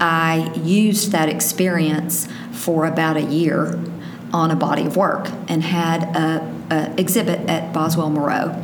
I 0.00 0.52
used 0.56 1.12
that 1.12 1.28
experience 1.28 2.28
for 2.50 2.84
about 2.84 3.16
a 3.16 3.22
year 3.22 3.78
on 4.34 4.50
a 4.50 4.56
body 4.56 4.84
of 4.84 4.96
work 4.96 5.28
and 5.46 5.62
had 5.62 6.02
a, 6.16 6.66
a 6.70 7.00
exhibit 7.00 7.38
at 7.48 7.72
Boswell 7.72 8.10
Mourot 8.10 8.60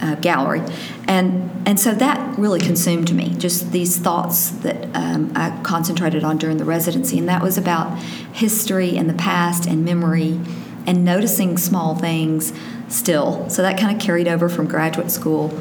uh, 0.00 0.14
Gallery, 0.16 0.62
and 1.06 1.50
and 1.66 1.78
so 1.78 1.92
that 1.94 2.38
really 2.38 2.60
consumed 2.60 3.12
me. 3.12 3.34
Just 3.34 3.72
these 3.72 3.98
thoughts 3.98 4.50
that 4.62 4.88
um, 4.96 5.32
I 5.36 5.60
concentrated 5.62 6.24
on 6.24 6.38
during 6.38 6.56
the 6.56 6.64
residency, 6.64 7.18
and 7.18 7.28
that 7.28 7.42
was 7.42 7.58
about 7.58 7.98
history 8.32 8.96
and 8.96 9.08
the 9.08 9.14
past 9.14 9.66
and 9.66 9.84
memory, 9.84 10.40
and 10.86 11.04
noticing 11.04 11.58
small 11.58 11.94
things 11.94 12.54
still. 12.88 13.48
So 13.50 13.60
that 13.62 13.78
kind 13.78 13.94
of 13.94 14.02
carried 14.02 14.28
over 14.28 14.48
from 14.48 14.66
graduate 14.66 15.10
school, 15.10 15.52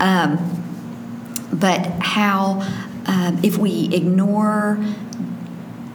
um, 0.00 0.38
but 1.52 1.86
how. 2.00 2.88
Um, 3.06 3.40
if 3.42 3.56
we 3.56 3.88
ignore 3.92 4.78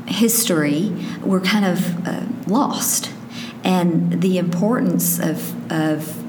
history, 0.07 0.91
we're 1.23 1.41
kind 1.41 1.65
of 1.65 2.07
uh, 2.07 2.25
lost. 2.47 3.11
And 3.63 4.21
the 4.21 4.37
importance 4.37 5.19
of, 5.19 5.71
of 5.71 6.23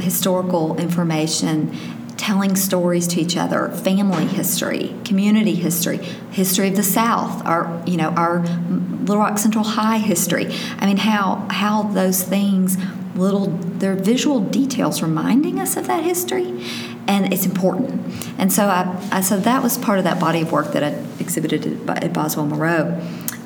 historical 0.00 0.76
information, 0.78 1.76
telling 2.16 2.54
stories 2.54 3.08
to 3.08 3.20
each 3.20 3.36
other, 3.36 3.68
family 3.70 4.26
history, 4.26 4.94
community 5.04 5.54
history, 5.54 5.98
history 6.30 6.68
of 6.68 6.76
the 6.76 6.82
South, 6.82 7.44
our 7.44 7.82
you 7.84 7.96
know 7.96 8.10
our 8.10 8.40
Little 8.40 9.18
Rock 9.18 9.38
Central 9.38 9.64
High 9.64 9.98
history. 9.98 10.46
I 10.78 10.86
mean, 10.86 10.98
how 10.98 11.46
how 11.50 11.82
those 11.82 12.22
things 12.22 12.76
little 13.16 13.46
they're 13.46 13.96
visual 13.96 14.40
details 14.40 15.02
reminding 15.02 15.58
us 15.58 15.76
of 15.76 15.86
that 15.88 16.04
history 16.04 16.64
and 17.12 17.32
it's 17.32 17.46
important 17.46 17.90
and 18.38 18.52
so 18.52 18.62
I, 18.66 18.82
I 19.12 19.20
so 19.20 19.36
that 19.38 19.62
was 19.62 19.78
part 19.78 19.98
of 19.98 20.04
that 20.04 20.18
body 20.18 20.40
of 20.42 20.50
work 20.50 20.72
that 20.72 20.82
i 20.82 20.92
exhibited 21.20 21.62
at, 21.88 22.04
at 22.04 22.12
Boswell 22.12 22.46
Mourot 22.46 22.86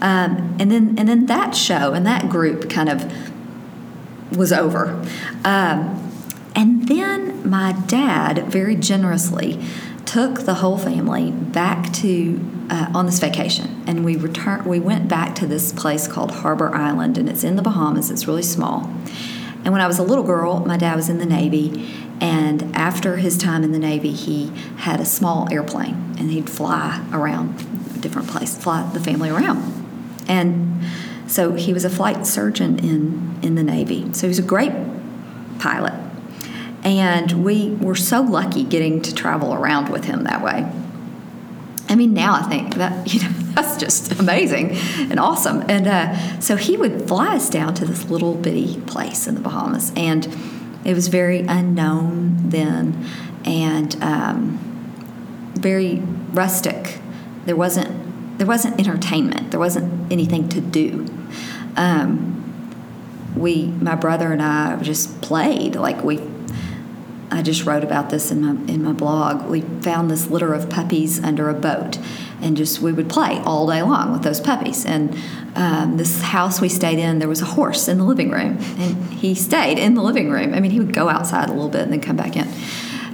um, 0.01 0.57
and 0.59 0.71
then 0.71 0.95
and 0.99 1.09
then 1.09 1.27
that 1.27 1.55
show 1.55 1.93
and 1.93 2.07
that 2.07 2.29
group 2.29 2.71
kind 2.71 2.89
of 2.89 3.01
was 4.37 4.53
over. 4.53 5.03
Um, 5.45 6.03
and 6.55 6.89
then 6.89 7.49
my 7.49 7.73
dad 7.87 8.47
very 8.47 8.77
generously 8.77 9.63
took 10.05 10.41
the 10.41 10.55
whole 10.55 10.79
family 10.79 11.31
back 11.31 11.93
to 11.95 12.41
uh, 12.71 12.91
on 12.95 13.07
this 13.07 13.19
vacation, 13.19 13.85
and 13.87 14.05
we 14.05 14.17
returned. 14.17 14.67
We 14.67 14.81
went 14.81 15.09
back 15.09 15.35
to 15.37 15.47
this 15.47 15.73
place 15.73 16.09
called 16.09 16.31
Harbor 16.31 16.75
Island, 16.75 17.19
and 17.19 17.29
it's 17.29 17.45
in 17.45 17.57
the 17.57 17.63
Bahamas. 17.63 18.11
It's 18.11 18.27
really 18.27 18.43
small. 18.43 18.91
And 19.65 19.73
when 19.73 19.81
I 19.81 19.87
was 19.87 19.99
a 19.99 20.03
little 20.03 20.25
girl, 20.25 20.61
my 20.61 20.77
dad 20.77 20.95
was 20.95 21.09
in 21.09 21.19
the 21.19 21.27
Navy, 21.27 21.93
and 22.21 22.75
after 22.75 23.17
his 23.17 23.37
time 23.37 23.63
in 23.63 23.73
the 23.73 23.79
Navy, 23.79 24.13
he 24.13 24.53
had 24.79 25.01
a 25.01 25.05
small 25.05 25.49
airplane, 25.53 26.15
and 26.19 26.31
he'd 26.31 26.49
fly 26.49 27.05
around 27.13 28.01
different 28.01 28.29
places, 28.29 28.57
fly 28.63 28.89
the 28.93 29.01
family 29.01 29.29
around. 29.29 29.73
And 30.29 30.85
so 31.27 31.53
he 31.53 31.73
was 31.73 31.85
a 31.85 31.91
flight 31.91 32.27
surgeon 32.27 32.79
in, 32.79 33.39
in 33.43 33.55
the 33.55 33.63
Navy. 33.63 34.13
So 34.13 34.23
he 34.23 34.29
was 34.29 34.39
a 34.39 34.43
great 34.43 34.73
pilot. 35.59 35.95
And 36.85 37.45
we 37.45 37.71
were 37.75 37.97
so 37.97 38.23
lucky 38.23 38.63
getting 38.63 39.03
to 39.03 39.15
travel 39.15 39.53
around 39.53 39.89
with 39.89 40.05
him 40.05 40.25
that 40.25 40.43
way. 40.43 40.71
I 41.89 41.95
mean, 41.97 42.15
now 42.15 42.35
I 42.35 42.43
think 42.43 42.77
that, 42.77 43.13
you 43.13 43.21
know, 43.21 43.29
that's 43.55 43.77
just 43.77 44.19
amazing 44.21 44.77
and 45.11 45.19
awesome. 45.19 45.65
And 45.69 45.87
uh, 45.87 46.41
so 46.41 46.57
he 46.57 46.77
would 46.77 47.09
fly 47.09 47.37
us 47.37 47.51
down 47.51 47.75
to 47.75 47.85
this 47.85 48.09
little 48.09 48.35
bitty 48.35 48.81
place 48.83 49.27
in 49.27 49.35
the 49.35 49.41
Bahamas. 49.41 49.93
And 49.97 50.27
it 50.87 50.95
was 50.95 51.09
very 51.09 51.41
unknown 51.41 52.49
then 52.51 53.05
and 53.45 54.01
um, 54.03 54.59
very 55.55 55.97
rustic. 56.33 57.01
There 57.45 57.57
wasn't 57.57 58.39
there 58.39 58.47
wasn't 58.47 58.79
entertainment. 58.79 59.51
There 59.51 59.61
wasn't 59.61 60.13
anything 60.13 60.49
to 60.51 60.61
do. 60.61 61.07
Um, 61.77 62.35
we, 63.35 63.67
my 63.67 63.95
brother 63.95 64.33
and 64.33 64.43
I, 64.43 64.77
just 64.83 65.21
played. 65.23 65.75
Like 65.75 66.05
we, 66.05 66.21
I 67.31 67.43
just 67.43 67.65
wrote 67.65 67.83
about 67.83 68.11
this 68.11 68.31
in 68.31 68.43
my 68.43 68.73
in 68.73 68.85
my 68.85 68.93
blog. 68.93 69.49
We 69.49 69.63
found 69.63 70.11
this 70.11 70.29
litter 70.29 70.55
of 70.55 70.71
puppies 70.71 71.23
under 71.23 71.49
a 71.49 71.55
boat, 71.55 71.99
and 72.47 72.57
just 72.57 72.81
we 72.81 72.93
would 72.93 73.11
play 73.11 73.41
all 73.45 73.67
day 73.67 73.83
long 73.83 74.13
with 74.13 74.23
those 74.23 74.41
puppies. 74.41 74.87
And 74.87 75.19
um, 75.57 75.97
this 75.97 76.23
house 76.23 76.61
we 76.61 76.69
stayed 76.69 76.99
in, 76.99 77.19
there 77.19 77.29
was 77.29 77.43
a 77.43 77.47
horse 77.47 77.89
in 77.89 77.99
the 77.99 78.05
living 78.05 78.31
room, 78.31 78.59
and 78.79 79.13
he 79.13 79.35
stayed 79.35 79.79
in 79.79 79.95
the 79.95 80.03
living 80.03 80.31
room. 80.31 80.55
I 80.55 80.61
mean, 80.61 80.71
he 80.71 80.79
would 80.79 80.95
go 80.95 81.09
outside 81.09 81.49
a 81.49 81.53
little 81.53 81.69
bit 81.69 81.83
and 81.83 81.93
then 81.93 82.01
come 82.01 82.17
back 82.17 82.37
in. 82.37 82.49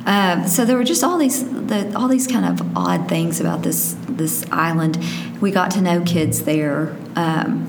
Um, 0.04 0.46
so 0.46 0.64
there 0.64 0.76
were 0.76 0.84
just 0.84 1.02
all 1.02 1.16
these 1.16 1.44
the, 1.44 1.92
all 1.96 2.08
these 2.08 2.26
kind 2.26 2.44
of 2.44 2.76
odd 2.76 3.08
things 3.08 3.40
about 3.40 3.62
this 3.62 3.96
this 4.08 4.44
island. 4.50 4.98
We 5.40 5.50
got 5.50 5.70
to 5.72 5.80
know 5.80 6.02
kids 6.02 6.42
there, 6.42 6.96
um, 7.16 7.68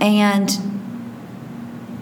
and 0.00 0.50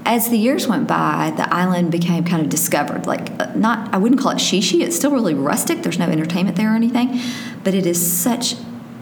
as 0.07 0.29
the 0.29 0.39
years 0.39 0.67
went 0.67 0.89
by, 0.89 1.33
the 1.37 1.53
island 1.55 1.93
became 1.93 2.25
kind 2.25 2.43
of 2.43 2.49
discovered. 2.49 3.07
Like 3.07 3.31
uh, 3.41 3.53
not, 3.55 3.93
I 3.95 3.99
wouldn't 3.99 4.21
call 4.21 4.33
it 4.33 4.39
shishi. 4.39 4.81
It's 4.81 4.97
still 4.97 5.11
really 5.11 5.35
rustic. 5.35 5.83
There's 5.83 5.99
no 5.99 6.07
entertainment 6.07 6.57
there 6.57 6.73
or 6.73 6.77
anything, 6.77 7.21
but 7.65 7.75
it 7.75 7.87
is 7.87 8.01
such 8.01 8.55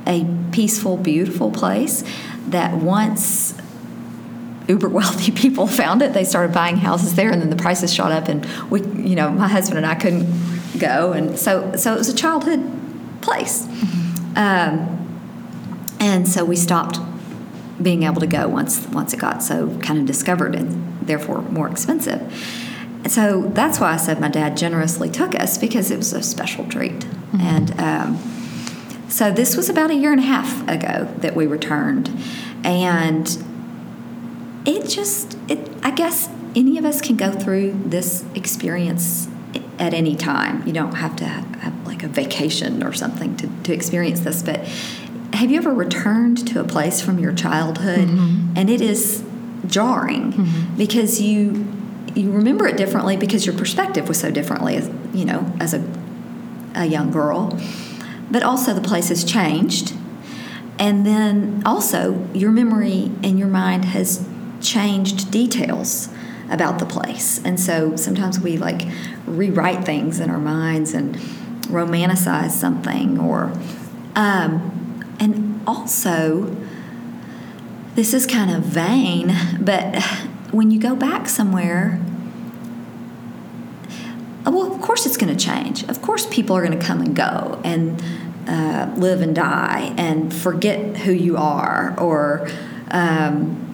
a 0.06 0.26
peaceful, 0.52 0.96
beautiful 0.96 1.50
place 1.50 2.02
that 2.48 2.74
once 2.74 3.54
uber 4.68 4.88
wealthy 4.88 5.32
people 5.42 5.66
found 5.66 6.02
it. 6.02 6.12
They 6.12 6.24
started 6.24 6.52
buying 6.52 6.76
houses 6.76 7.14
there, 7.14 7.30
and 7.30 7.40
then 7.40 7.50
the 7.50 7.56
prices 7.56 7.92
shot 7.92 8.12
up, 8.12 8.28
and 8.28 8.46
we, 8.70 8.82
you 8.82 9.16
know, 9.16 9.30
my 9.30 9.48
husband 9.48 9.78
and 9.78 9.86
I 9.86 9.94
couldn't 9.94 10.28
go, 10.78 11.12
and 11.12 11.38
so 11.38 11.74
so 11.76 11.94
it 11.94 11.98
was 11.98 12.08
a 12.08 12.14
childhood 12.14 12.60
place, 13.20 13.66
mm-hmm. 13.66 14.38
um, 14.38 15.96
and 15.98 16.28
so 16.28 16.44
we 16.44 16.56
stopped 16.56 17.00
being 17.82 18.02
able 18.02 18.20
to 18.20 18.26
go 18.26 18.48
once 18.48 18.86
once 18.88 19.12
it 19.12 19.20
got 19.20 19.42
so 19.42 19.76
kind 19.78 20.00
of 20.00 20.06
discovered 20.06 20.54
and 20.54 20.98
therefore 21.00 21.42
more 21.42 21.68
expensive. 21.68 22.20
So 23.06 23.42
that's 23.54 23.80
why 23.80 23.92
I 23.92 23.96
said 23.96 24.20
my 24.20 24.28
dad 24.28 24.56
generously 24.56 25.08
took 25.08 25.38
us 25.38 25.56
because 25.56 25.90
it 25.90 25.96
was 25.96 26.12
a 26.12 26.22
special 26.22 26.68
treat, 26.68 27.00
mm-hmm. 27.00 27.40
and. 27.40 27.80
Um, 27.80 28.34
so 29.08 29.32
this 29.32 29.56
was 29.56 29.68
about 29.68 29.90
a 29.90 29.94
year 29.94 30.12
and 30.12 30.20
a 30.20 30.24
half 30.24 30.68
ago 30.68 31.12
that 31.18 31.34
we 31.34 31.46
returned, 31.46 32.10
and 32.64 33.42
it 34.68 34.88
just 34.88 35.38
it 35.48 35.68
i 35.82 35.90
guess 35.90 36.28
any 36.54 36.78
of 36.78 36.84
us 36.84 37.00
can 37.00 37.16
go 37.16 37.32
through 37.32 37.72
this 37.86 38.24
experience 38.34 39.28
at 39.78 39.94
any 39.94 40.14
time 40.14 40.66
you 40.66 40.72
don't 40.72 40.94
have 40.94 41.16
to 41.16 41.24
have 41.24 41.86
like 41.86 42.02
a 42.02 42.08
vacation 42.08 42.82
or 42.82 42.92
something 42.92 43.36
to, 43.36 43.48
to 43.62 43.72
experience 43.72 44.20
this 44.20 44.42
but 44.42 44.60
have 45.34 45.50
you 45.50 45.56
ever 45.56 45.72
returned 45.72 46.46
to 46.46 46.60
a 46.60 46.64
place 46.64 47.00
from 47.00 47.18
your 47.18 47.32
childhood 47.32 48.08
mm-hmm. 48.08 48.52
and 48.56 48.68
it 48.68 48.80
is 48.80 49.24
jarring 49.66 50.32
mm-hmm. 50.32 50.76
because 50.76 51.20
you 51.20 51.66
you 52.14 52.30
remember 52.30 52.66
it 52.66 52.76
differently 52.76 53.16
because 53.16 53.46
your 53.46 53.56
perspective 53.56 54.08
was 54.08 54.18
so 54.18 54.30
differently 54.30 54.76
as 54.76 54.90
you 55.14 55.24
know 55.24 55.50
as 55.60 55.72
a 55.72 55.84
a 56.74 56.84
young 56.84 57.10
girl 57.10 57.58
but 58.30 58.42
also 58.42 58.74
the 58.74 58.80
place 58.80 59.08
has 59.08 59.24
changed 59.24 59.94
and 60.78 61.04
then 61.04 61.62
also 61.66 62.24
your 62.32 62.52
memory 62.52 63.10
and 63.22 63.38
your 63.38 63.48
mind 63.48 63.84
has 63.86 64.26
changed 64.60 65.30
details 65.30 66.08
about 66.50 66.78
the 66.78 66.86
place. 66.86 67.44
And 67.44 67.58
so 67.58 67.96
sometimes 67.96 68.40
we 68.40 68.56
like 68.56 68.86
rewrite 69.26 69.84
things 69.84 70.20
in 70.20 70.30
our 70.30 70.38
minds 70.38 70.94
and 70.94 71.16
romanticize 71.66 72.50
something 72.50 73.18
or 73.18 73.52
um, 74.14 75.16
and 75.20 75.60
also 75.66 76.56
this 77.94 78.14
is 78.14 78.26
kind 78.26 78.50
of 78.50 78.62
vain 78.62 79.34
but 79.60 80.02
when 80.50 80.70
you 80.70 80.80
go 80.80 80.96
back 80.96 81.28
somewhere 81.28 82.00
well 84.50 84.72
of 84.72 84.80
course 84.80 85.06
it's 85.06 85.16
going 85.16 85.34
to 85.34 85.44
change. 85.44 85.84
Of 85.84 86.02
course 86.02 86.26
people 86.26 86.56
are 86.56 86.64
going 86.64 86.78
to 86.78 86.84
come 86.84 87.00
and 87.00 87.14
go 87.14 87.60
and 87.64 88.02
uh, 88.46 88.92
live 88.96 89.20
and 89.20 89.34
die 89.34 89.94
and 89.96 90.34
forget 90.34 90.98
who 90.98 91.12
you 91.12 91.36
are 91.36 91.94
or 91.98 92.48
um, 92.90 93.64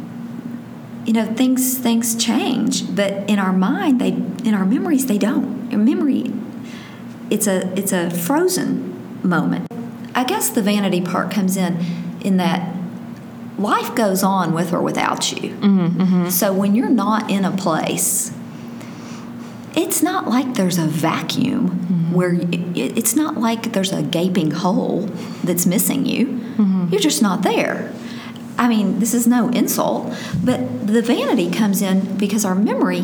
you 1.07 1.13
know 1.13 1.27
things 1.35 1.79
things 1.79 2.17
change. 2.17 2.95
But 2.95 3.29
in 3.29 3.39
our 3.39 3.53
mind 3.53 4.01
they 4.01 4.09
in 4.09 4.55
our 4.55 4.65
memories 4.65 5.07
they 5.07 5.19
don't. 5.19 5.71
Your 5.71 5.81
memory 5.81 6.33
it's 7.31 7.47
a 7.47 7.73
it's 7.79 7.93
a 7.93 8.11
frozen 8.11 9.21
moment. 9.23 9.71
I 10.15 10.25
guess 10.25 10.51
the 10.51 10.63
vanity 10.63 11.01
part 11.01 11.31
comes 11.31 11.57
in 11.57 11.79
in 12.21 12.37
that 12.39 12.75
life 13.59 13.95
goes 13.95 14.23
on 14.23 14.53
with 14.53 14.73
or 14.73 14.83
without 14.83 15.33
you. 15.33 15.51
Mm-hmm, 15.51 16.01
mm-hmm. 16.01 16.29
so 16.29 16.53
when 16.53 16.75
you're 16.75 16.89
not 16.91 17.31
in 17.31 17.45
a 17.45 17.57
place 17.57 18.34
it's 19.77 20.03
not 20.03 20.29
like 20.29 20.55
there's 20.55 20.79
a 20.79 20.87
vacuum 20.87 21.81
Mm-hmm. 21.85 22.13
where 22.15 22.33
it, 22.35 22.99
it's 22.99 23.15
not 23.15 23.37
like 23.37 23.73
there's 23.73 23.93
a 23.93 24.03
gaping 24.03 24.51
hole 24.51 25.03
that's 25.45 25.67
missing 25.67 26.07
you. 26.07 26.27
Mm-hmm. 26.27 26.89
you're 26.91 27.01
just 27.01 27.21
not 27.23 27.43
there. 27.43 27.93
I 28.57 28.69
mean 28.69 29.01
this 29.01 29.13
is 29.15 29.27
no 29.27 29.49
insult 29.51 30.15
but 30.43 30.87
the 30.87 31.03
vanity 31.03 31.51
comes 31.51 31.83
in 31.83 32.17
because 32.17 32.45
our 32.45 32.55
memory 32.55 33.03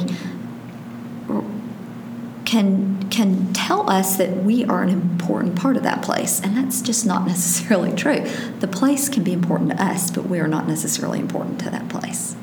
can 2.45 3.09
can 3.11 3.53
tell 3.53 3.89
us 3.91 4.17
that 4.17 4.45
we 4.45 4.65
are 4.65 4.83
an 4.83 4.89
important 4.89 5.57
part 5.57 5.77
of 5.77 5.83
that 5.83 6.03
place 6.03 6.41
and 6.41 6.57
that's 6.57 6.81
just 6.81 7.05
not 7.07 7.27
necessarily 7.35 7.93
true. 7.95 8.21
The 8.61 8.69
place 8.69 9.09
can 9.09 9.23
be 9.25 9.33
important 9.33 9.71
to 9.71 9.83
us 9.83 10.11
but 10.11 10.27
we 10.27 10.41
are 10.41 10.49
not 10.49 10.67
necessarily 10.67 11.19
important 11.21 11.61
to 11.61 11.71
that 11.71 11.89
place. 11.89 12.35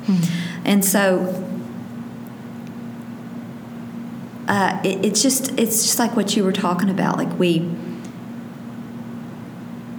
And 0.64 0.84
so 0.84 1.44
uh, 4.48 4.80
it, 4.82 5.04
it's 5.04 5.22
just 5.22 5.50
it's 5.58 5.82
just 5.84 5.98
like 5.98 6.16
what 6.16 6.34
you 6.36 6.42
were 6.44 6.52
talking 6.52 6.88
about 6.90 7.16
like 7.18 7.38
we 7.38 7.68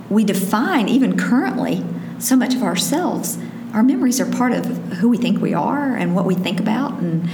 we 0.10 0.24
define 0.24 0.89
even 0.89 1.18
currently 1.18 1.86
so 2.18 2.36
much 2.36 2.56
of 2.56 2.63
ourselves. 2.63 3.38
Our 3.74 3.84
memories 3.84 4.20
are 4.20 4.25
part 4.25 4.51
of 4.53 4.65
who 4.65 5.10
we 5.10 5.18
think 5.18 5.39
we 5.41 5.53
are 5.53 5.96
and 5.96 6.15
what 6.15 6.25
we 6.25 6.36
think 6.36 6.60
about 6.60 6.94
and 6.94 7.29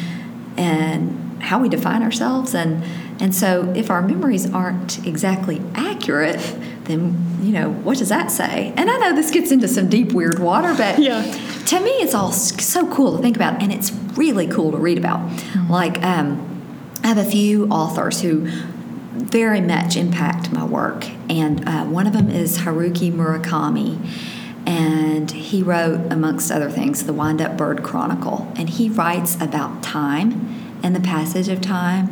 and 0.58 1.42
how 1.42 1.60
we 1.62 1.70
define 1.70 2.04
ourselves. 2.04 2.54
And 2.54 2.84
and 3.22 3.34
so 3.34 3.72
if 3.76 3.90
our 3.90 4.02
memories 4.02 4.52
aren't 4.52 5.06
exactly 5.08 5.62
accurate 5.74 6.40
then 6.84 7.16
you 7.42 7.52
know 7.52 7.72
what 7.72 7.98
does 7.98 8.10
that 8.10 8.30
say? 8.30 8.72
And 8.78 8.90
i 8.92 8.98
know 8.98 9.16
this 9.16 9.32
gets 9.32 9.52
into 9.52 9.68
some 9.68 9.90
deep 9.90 10.12
weird 10.12 10.38
water 10.38 10.74
but 10.76 11.00
Yeah. 11.10 11.22
to 11.68 11.80
me 11.80 11.90
it's 11.92 12.14
all 12.14 12.32
so 12.32 12.88
cool 12.94 13.16
to 13.16 13.22
think 13.24 13.36
about 13.38 13.62
and 13.64 13.72
it's 13.74 13.92
really 14.18 14.48
cool 14.48 14.72
to 14.72 14.78
read 14.78 14.98
about. 14.98 15.22
Like 15.70 16.04
um, 16.04 16.55
i 17.06 17.08
have 17.08 17.18
a 17.18 17.24
few 17.24 17.66
authors 17.70 18.20
who 18.22 18.46
very 19.14 19.62
much 19.62 19.96
impact 19.96 20.52
my 20.52 20.66
work 20.66 21.06
and 21.30 21.66
uh, 21.70 21.86
one 21.86 22.06
of 22.06 22.12
them 22.12 22.30
is 22.30 22.58
haruki 22.60 23.10
murakami 23.10 23.98
and 24.68 25.32
he 25.32 25.64
wrote 25.64 26.12
amongst 26.12 26.52
other 26.52 26.70
things 26.70 27.06
the 27.06 27.14
wind 27.14 27.42
up 27.42 27.56
bird 27.56 27.82
chronicle 27.82 28.52
and 28.58 28.72
he 28.72 28.90
writes 28.90 29.36
about 29.40 29.82
time 29.82 30.78
and 30.84 30.94
the 30.94 31.00
passage 31.00 31.48
of 31.48 31.62
time 31.62 32.10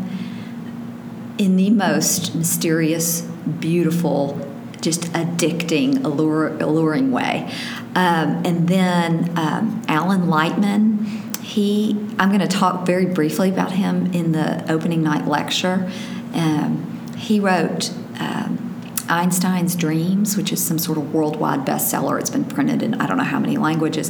in 1.38 1.55
the 1.55 1.69
most 1.69 2.35
mysterious, 2.35 3.21
beautiful, 3.59 4.39
just 4.81 5.01
addicting, 5.13 6.03
allure, 6.03 6.57
alluring 6.59 7.12
way. 7.12 7.51
Um, 7.95 8.43
and 8.45 8.67
then 8.67 9.38
um, 9.38 9.83
Alan 9.88 10.27
Lightman, 10.27 11.22
he, 11.43 11.91
I'm 12.17 12.29
going 12.29 12.39
to 12.39 12.47
talk 12.47 12.85
very 12.85 13.05
briefly 13.05 13.49
about 13.49 13.73
him 13.73 14.13
in 14.13 14.32
the 14.32 14.71
opening 14.71 15.03
night 15.03 15.27
lecture. 15.27 15.91
Um, 16.34 17.13
he 17.17 17.39
wrote 17.39 17.91
um, 18.19 18.82
Einstein's 19.10 19.75
Dreams, 19.75 20.38
which 20.38 20.53
is 20.53 20.63
some 20.63 20.79
sort 20.79 20.97
of 20.97 21.13
worldwide 21.13 21.65
bestseller. 21.65 22.19
It's 22.19 22.29
been 22.29 22.45
printed 22.45 22.82
in 22.82 22.95
I 22.95 23.08
don't 23.08 23.17
know 23.17 23.23
how 23.23 23.39
many 23.39 23.58
languages. 23.58 24.10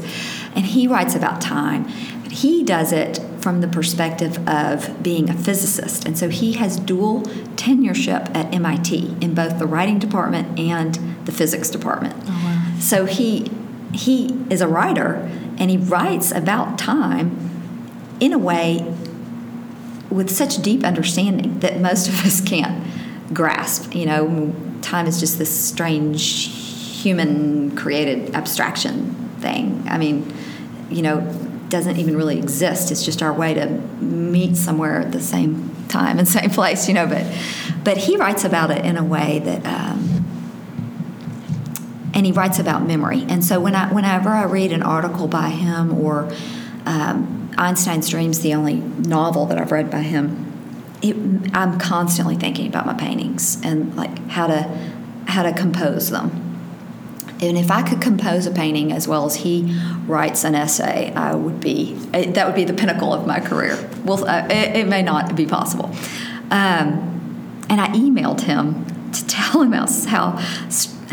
And 0.55 0.65
he 0.65 0.87
writes 0.87 1.15
about 1.15 1.41
time. 1.41 1.85
But 2.21 2.31
he 2.31 2.63
does 2.63 2.91
it 2.91 3.19
from 3.41 3.61
the 3.61 3.67
perspective 3.67 4.47
of 4.47 5.01
being 5.01 5.29
a 5.29 5.33
physicist. 5.33 6.05
And 6.05 6.17
so 6.17 6.29
he 6.29 6.53
has 6.53 6.79
dual 6.79 7.23
tenureship 7.55 8.33
at 8.35 8.53
MIT 8.53 9.17
in 9.19 9.33
both 9.33 9.57
the 9.57 9.65
writing 9.65 9.97
department 9.97 10.59
and 10.59 10.99
the 11.25 11.31
physics 11.31 11.69
department. 11.69 12.15
So 12.79 13.05
he 13.05 13.51
he 13.93 14.27
is 14.49 14.61
a 14.61 14.67
writer 14.67 15.29
and 15.57 15.69
he 15.69 15.77
writes 15.77 16.31
about 16.31 16.77
time 16.77 18.15
in 18.19 18.33
a 18.33 18.37
way 18.37 18.93
with 20.09 20.29
such 20.29 20.61
deep 20.61 20.83
understanding 20.83 21.59
that 21.59 21.79
most 21.79 22.07
of 22.07 22.25
us 22.25 22.41
can't 22.41 22.85
grasp. 23.33 23.95
You 23.95 24.05
know, 24.05 24.55
time 24.81 25.07
is 25.07 25.19
just 25.19 25.37
this 25.37 25.49
strange 25.49 26.49
human 27.01 27.75
created 27.75 28.33
abstraction 28.35 29.15
thing. 29.39 29.83
I 29.87 29.97
mean, 29.97 30.31
you 30.89 31.01
know, 31.01 31.21
doesn't 31.69 31.97
even 31.97 32.15
really 32.15 32.37
exist. 32.37 32.91
It's 32.91 33.03
just 33.03 33.23
our 33.23 33.33
way 33.33 33.55
to 33.55 33.67
meet 33.67 34.55
somewhere 34.55 35.01
at 35.01 35.11
the 35.11 35.19
same 35.19 35.75
time 35.87 36.19
and 36.19 36.27
same 36.27 36.49
place, 36.49 36.87
you 36.87 36.93
know. 36.93 37.07
But 37.07 37.25
but 37.83 37.97
he 37.97 38.15
writes 38.15 38.43
about 38.43 38.71
it 38.71 38.85
in 38.85 38.97
a 38.97 39.03
way 39.03 39.39
that. 39.39 39.65
Um, 39.65 40.12
and 42.13 42.25
he 42.25 42.31
writes 42.31 42.59
about 42.59 42.85
memory. 42.85 43.25
And 43.27 43.43
so 43.43 43.59
when 43.59 43.75
I, 43.75 43.91
whenever 43.91 44.29
I 44.29 44.43
read 44.43 44.71
an 44.71 44.83
article 44.83 45.27
by 45.27 45.49
him 45.49 45.93
or 45.93 46.31
um, 46.85 47.51
Einstein's 47.57 48.09
Dreams, 48.09 48.41
the 48.41 48.53
only 48.53 48.75
novel 48.75 49.45
that 49.47 49.57
I've 49.57 49.71
read 49.71 49.89
by 49.89 50.01
him, 50.01 50.51
it, 51.01 51.15
I'm 51.53 51.79
constantly 51.79 52.35
thinking 52.35 52.67
about 52.67 52.85
my 52.85 52.93
paintings 52.93 53.61
and 53.63 53.95
like 53.95 54.17
how 54.29 54.47
to 54.47 54.93
how 55.27 55.43
to 55.43 55.53
compose 55.53 56.09
them. 56.09 56.39
And 57.41 57.57
if 57.57 57.71
I 57.71 57.81
could 57.81 58.01
compose 58.01 58.45
a 58.45 58.51
painting 58.51 58.91
as 58.91 59.07
well 59.07 59.25
as 59.25 59.35
he 59.35 59.77
writes 60.05 60.43
an 60.43 60.55
essay, 60.55 61.11
I 61.13 61.35
would 61.35 61.59
be 61.59 61.93
that 61.93 62.45
would 62.45 62.55
be 62.55 62.63
the 62.63 62.73
pinnacle 62.73 63.13
of 63.13 63.27
my 63.27 63.39
career. 63.39 63.77
Well, 64.05 64.25
uh, 64.25 64.47
it, 64.49 64.77
it 64.77 64.87
may 64.87 65.01
not 65.01 65.35
be 65.35 65.45
possible. 65.45 65.87
Um, 66.51 67.65
and 67.69 67.81
I 67.81 67.87
emailed 67.87 68.41
him 68.41 68.85
to 69.11 69.27
tell 69.27 69.61
him 69.61 69.73
how 69.73 69.87
how, 70.05 70.37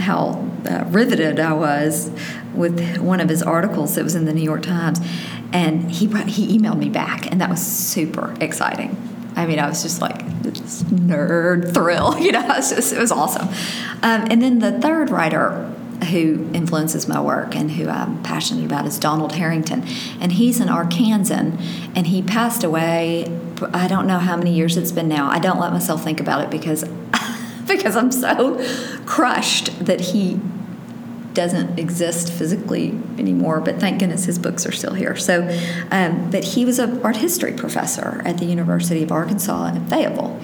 how 0.01 0.49
uh, 0.69 0.85
riveted 0.89 1.39
I 1.39 1.53
was 1.53 2.11
with 2.55 2.99
one 2.99 3.21
of 3.21 3.29
his 3.29 3.43
articles 3.43 3.95
that 3.95 4.05
was 4.05 4.15
in 4.15 4.25
the 4.25 4.33
New 4.33 4.43
York 4.43 4.63
Times, 4.63 5.01
and 5.53 5.91
he 5.91 6.07
he 6.07 6.59
emailed 6.59 6.79
me 6.79 6.89
back, 6.89 7.31
and 7.31 7.41
that 7.41 7.51
was 7.51 7.61
super 7.61 8.35
exciting. 8.41 8.97
I 9.37 9.47
mean, 9.47 9.59
I 9.59 9.69
was 9.69 9.83
just 9.83 10.01
like 10.01 10.43
this 10.43 10.83
nerd 10.85 11.73
thrill, 11.73 12.19
you 12.21 12.33
know. 12.33 12.41
It 12.41 12.49
was, 12.49 12.71
just, 12.71 12.93
it 12.93 12.99
was 12.99 13.13
awesome. 13.13 13.49
Um, 14.03 14.27
and 14.31 14.43
then 14.43 14.59
the 14.59 14.81
third 14.81 15.11
writer 15.11 15.67
who 16.11 16.49
influences 16.55 17.07
my 17.07 17.21
work 17.21 17.55
and 17.55 17.73
who 17.73 17.89
I'm 17.89 18.23
passionate 18.23 18.65
about 18.65 18.87
is 18.87 18.99
Donald 18.99 19.33
Harrington, 19.33 19.85
and 20.21 20.33
he's 20.33 20.61
an 20.61 20.69
Arkansan, 20.69 21.61
and 21.95 22.07
he 22.07 22.23
passed 22.23 22.65
away. 22.65 23.27
I 23.75 23.89
don't 23.89 24.07
know 24.07 24.19
how 24.19 24.37
many 24.37 24.55
years 24.55 24.77
it's 24.77 24.93
been 24.93 25.09
now. 25.09 25.31
I 25.31 25.39
don't 25.39 25.61
let 25.61 25.73
myself 25.73 26.03
think 26.03 26.21
about 26.21 26.43
it 26.43 26.51
because 26.51 26.85
because 27.77 27.97
I'm 27.97 28.13
so 28.13 28.59
crushed 29.07 29.85
that 29.85 30.01
he 30.01 30.41
doesn't 31.33 31.79
exist 31.79 32.33
physically 32.33 32.91
anymore, 33.19 33.61
but 33.61 33.79
thank 33.79 34.01
goodness 34.01 34.25
his 34.25 34.39
books 34.39 34.67
are 34.67 34.73
still 34.73 34.95
here. 34.95 35.17
So, 35.17 35.49
um, 35.91 36.31
but 36.31 36.45
he 36.45 36.65
was 36.65 36.79
an 36.79 37.01
art 37.03 37.17
history 37.17 37.53
professor 37.53 38.21
at 38.25 38.39
the 38.39 38.47
University 38.47 39.03
of 39.03 39.13
Arkansas 39.13 39.67
in 39.69 39.87
Fayetteville. 39.87 40.41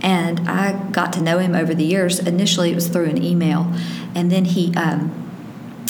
And 0.00 0.48
I 0.48 0.90
got 0.90 1.12
to 1.14 1.20
know 1.20 1.38
him 1.38 1.54
over 1.54 1.74
the 1.74 1.84
years. 1.84 2.18
Initially, 2.18 2.72
it 2.72 2.74
was 2.74 2.88
through 2.88 3.06
an 3.06 3.22
email, 3.22 3.72
and 4.16 4.32
then 4.32 4.44
he 4.44 4.74
um, 4.74 5.12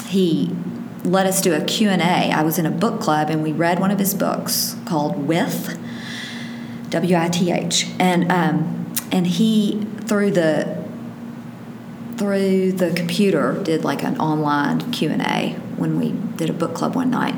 he 0.07 0.55
let 1.03 1.27
us 1.27 1.41
do 1.41 1.55
a 1.55 1.65
Q&A. 1.65 2.31
I 2.31 2.43
was 2.43 2.59
in 2.59 2.67
a 2.67 2.71
book 2.71 3.01
club, 3.01 3.31
and 3.31 3.43
we 3.43 3.53
read 3.53 3.81
one 3.81 3.91
of 3.91 3.99
his 3.99 4.15
books 4.15 4.77
called 4.85 5.27
With, 5.27 5.79
W-I-T-H, 6.91 7.87
and 7.99 8.31
um, 8.31 8.82
and 9.13 9.27
he 9.27 9.87
through 10.07 10.31
the 10.33 10.83
through 12.17 12.73
the 12.73 12.93
computer 12.93 13.63
did 13.63 13.85
like 13.85 14.03
an 14.03 14.19
online 14.19 14.91
q&a 14.93 15.51
when 15.77 15.99
we 15.99 16.13
did 16.37 16.51
a 16.51 16.53
book 16.53 16.75
club 16.75 16.95
one 16.95 17.11
night. 17.11 17.35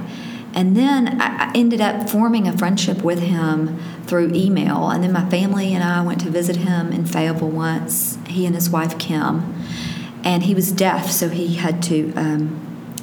And 0.55 0.77
then 0.77 1.21
i 1.21 1.51
ended 1.55 1.81
up 1.81 2.09
forming 2.09 2.47
a 2.47 2.57
friendship 2.57 3.03
with 3.03 3.19
him 3.19 3.79
through 4.07 4.33
email. 4.35 4.89
And 4.91 5.03
then 5.03 5.13
my 5.13 5.29
family 5.29 5.75
and 5.75 5.83
i 5.83 6.01
went 6.01 6.21
to 6.23 6.31
visit 6.31 6.57
him 6.57 6.93
in 6.93 7.05
fayetteville 7.05 7.51
once 7.51 8.19
he 8.29 8.47
and 8.47 8.55
his 8.55 8.71
wife 8.71 8.99
kim. 8.99 9.55
And 10.23 10.45
he 10.45 10.55
was 10.55 10.73
deaf 10.73 11.11
so 11.11 11.29
he 11.29 11.57
had 11.57 11.83
to 11.85 12.13
um, 12.15 12.61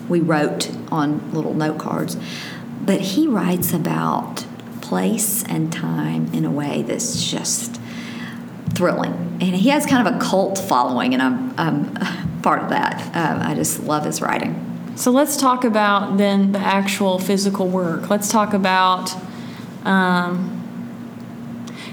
we 0.07 0.19
wrote 0.19 0.71
on 0.91 1.31
little 1.33 1.53
note 1.53 1.79
cards. 1.79 2.17
But 2.81 3.01
he 3.01 3.27
writes 3.27 3.73
about 3.73 4.45
place 4.81 5.43
and 5.43 5.71
time 5.71 6.33
in 6.33 6.43
a 6.43 6.51
way 6.51 6.81
that's 6.81 7.29
just 7.29 7.80
thrilling. 8.75 9.13
And 9.41 9.55
he 9.55 9.69
has 9.69 9.85
kind 9.85 10.07
of 10.07 10.15
a 10.15 10.19
cult 10.19 10.57
following, 10.57 11.13
and 11.13 11.21
I'm, 11.21 11.59
I'm 11.59 12.41
part 12.41 12.63
of 12.63 12.69
that. 12.69 13.01
Um, 13.15 13.41
I 13.41 13.55
just 13.55 13.83
love 13.83 14.05
his 14.05 14.21
writing. 14.21 14.67
So 14.95 15.11
let's 15.11 15.37
talk 15.37 15.63
about 15.63 16.17
then 16.17 16.51
the 16.51 16.59
actual 16.59 17.17
physical 17.17 17.67
work. 17.67 18.09
Let's 18.09 18.29
talk 18.29 18.53
about. 18.53 19.11
Um, 19.85 20.57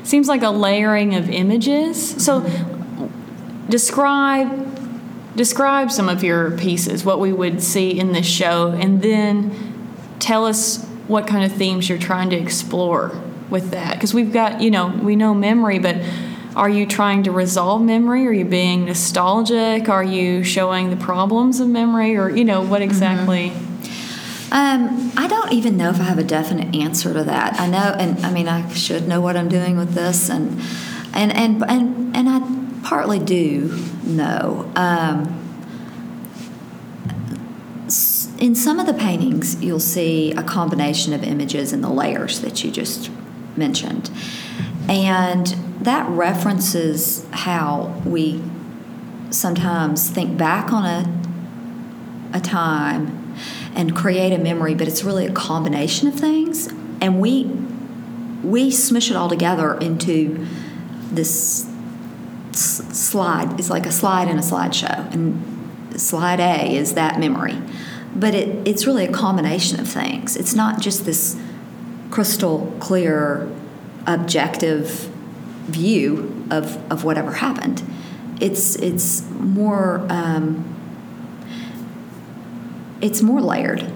seems 0.03 0.29
like 0.29 0.43
a 0.43 0.51
layering 0.51 1.15
of 1.15 1.29
images. 1.29 2.25
So 2.25 2.41
describe 3.69 4.67
describe 5.37 5.93
some 5.93 6.09
of 6.09 6.25
your 6.25 6.51
pieces, 6.59 7.05
what 7.05 7.21
we 7.21 7.33
would 7.33 7.63
see 7.63 7.97
in 7.97 8.13
this 8.13 8.27
show, 8.27 8.73
and 8.73 9.01
then 9.01 9.53
tell 10.19 10.45
us 10.45 10.85
what 11.07 11.29
kind 11.29 11.51
of 11.51 11.57
themes 11.57 11.89
you're 11.89 11.97
trying 11.97 12.29
to 12.31 12.37
explore 12.37 13.13
with 13.49 13.71
that. 13.71 13.95
Because 13.95 14.13
we've 14.13 14.33
got, 14.33 14.61
you 14.61 14.71
know, 14.71 14.89
we 14.89 15.15
know 15.15 15.33
memory, 15.33 15.79
but 15.79 15.97
are 16.59 16.69
you 16.69 16.87
trying 16.87 17.23
to 17.23 17.31
resolve 17.31 17.81
memory? 17.81 18.27
Are 18.27 18.33
you 18.33 18.45
being 18.45 18.87
nostalgic? 18.87 19.89
Are 19.89 20.03
you 20.03 20.43
showing 20.43 20.91
the 20.91 20.97
problems 20.97 21.61
of 21.61 21.69
memory? 21.69 22.17
Or, 22.17 22.29
you 22.29 22.45
know, 22.45 22.63
what 22.63 22.83
exactly? 22.83 23.51
Mm-hmm. 23.51 23.69
Um, 24.51 25.13
I 25.17 25.29
don't 25.29 25.53
even 25.53 25.77
know 25.77 25.91
if 25.91 26.01
I 26.01 26.05
have 26.05 26.19
a 26.19 26.25
definite 26.25 26.75
answer 26.75 27.13
to 27.15 27.23
that. 27.23 27.61
I 27.61 27.69
know, 27.69 27.95
and 27.99 28.19
I 28.27 28.33
mean, 28.33 28.49
I 28.49 28.69
should 28.73 29.07
know 29.07 29.21
what 29.21 29.37
I'm 29.37 29.49
doing 29.49 29.77
with 29.77 29.93
this, 29.93 30.31
and 30.31 30.59
and 31.13 31.31
and 31.33 31.63
and 31.69 32.17
and 32.17 32.29
I 32.29 32.41
partly 32.83 33.19
do 33.19 33.85
know. 34.05 34.71
Um, 34.75 35.35
in 38.39 38.55
some 38.55 38.81
of 38.81 38.87
the 38.87 38.95
paintings, 38.95 39.63
you'll 39.63 39.81
see 39.81 40.33
a 40.33 40.43
combination 40.43 41.13
of 41.13 41.23
images 41.23 41.75
and 41.75 41.85
the 41.85 41.91
layers 41.91 42.41
that 42.41 42.65
you 42.65 42.71
just 42.71 43.11
mentioned. 43.55 44.11
And 44.89 45.47
that 45.81 46.09
references 46.09 47.27
how 47.31 48.03
we 48.05 48.43
sometimes 49.31 50.09
think 50.11 50.39
back 50.39 50.73
on 50.73 50.85
a, 50.85 52.37
a 52.37 52.41
time 52.41 53.35
and 53.75 53.95
create 53.95 54.33
a 54.33 54.39
memory, 54.39 54.75
but 54.75 54.89
it's 54.89 55.05
really 55.05 55.27
a 55.27 55.33
combination 55.33 56.09
of 56.09 56.15
things. 56.15 56.69
And 57.01 57.21
we 57.21 57.45
we 58.43 58.71
smush 58.71 59.11
it 59.11 59.17
all 59.17 59.29
together 59.29 59.75
into 59.79 60.47
this 61.11 61.69
slide. 62.53 63.59
It's 63.59 63.71
like 63.71 63.87
a 63.87 63.93
slide 63.93 64.29
in 64.29 64.39
a 64.39 64.43
slideshow. 64.43 65.13
And 65.13 66.01
slide 66.01 66.41
A 66.41 66.77
is 66.77 66.95
that 66.95 67.19
memory. 67.19 67.61
But 68.15 68.35
it, 68.35 68.67
it's 68.67 68.87
really 68.87 69.05
a 69.05 69.13
combination 69.13 69.81
of 69.81 69.89
things. 69.89 70.37
It's 70.37 70.55
not 70.55 70.81
just 70.81 71.05
this 71.05 71.37
crystal 72.11 72.75
clear, 72.81 73.51
objective 74.09 75.11
view 75.67 76.47
of, 76.51 76.77
of 76.91 77.05
whatever 77.05 77.33
happened. 77.33 77.83
It's 78.41 78.77
it's 78.77 79.29
more 79.31 80.07
um, 80.09 80.65
it's 83.01 83.21
more 83.21 83.41
layered, 83.41 83.93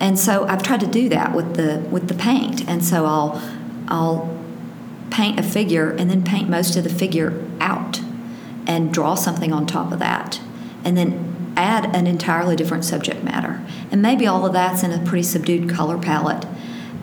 and 0.00 0.18
so 0.18 0.46
I've 0.46 0.62
tried 0.62 0.80
to 0.80 0.86
do 0.86 1.08
that 1.10 1.34
with 1.34 1.54
the 1.56 1.86
with 1.90 2.08
the 2.08 2.14
paint. 2.14 2.66
And 2.66 2.84
so 2.84 3.04
I'll 3.04 3.42
I'll 3.88 4.38
paint 5.10 5.38
a 5.38 5.42
figure 5.42 5.90
and 5.90 6.10
then 6.10 6.24
paint 6.24 6.48
most 6.48 6.76
of 6.76 6.84
the 6.84 6.90
figure 6.90 7.46
out 7.60 8.00
and 8.66 8.92
draw 8.92 9.14
something 9.14 9.52
on 9.52 9.66
top 9.66 9.92
of 9.92 9.98
that, 9.98 10.40
and 10.84 10.96
then 10.96 11.52
add 11.56 11.94
an 11.94 12.06
entirely 12.06 12.56
different 12.56 12.84
subject 12.84 13.22
matter. 13.22 13.62
And 13.90 14.00
maybe 14.00 14.26
all 14.26 14.46
of 14.46 14.54
that's 14.54 14.82
in 14.82 14.92
a 14.92 14.98
pretty 15.04 15.24
subdued 15.24 15.68
color 15.68 15.98
palette 15.98 16.46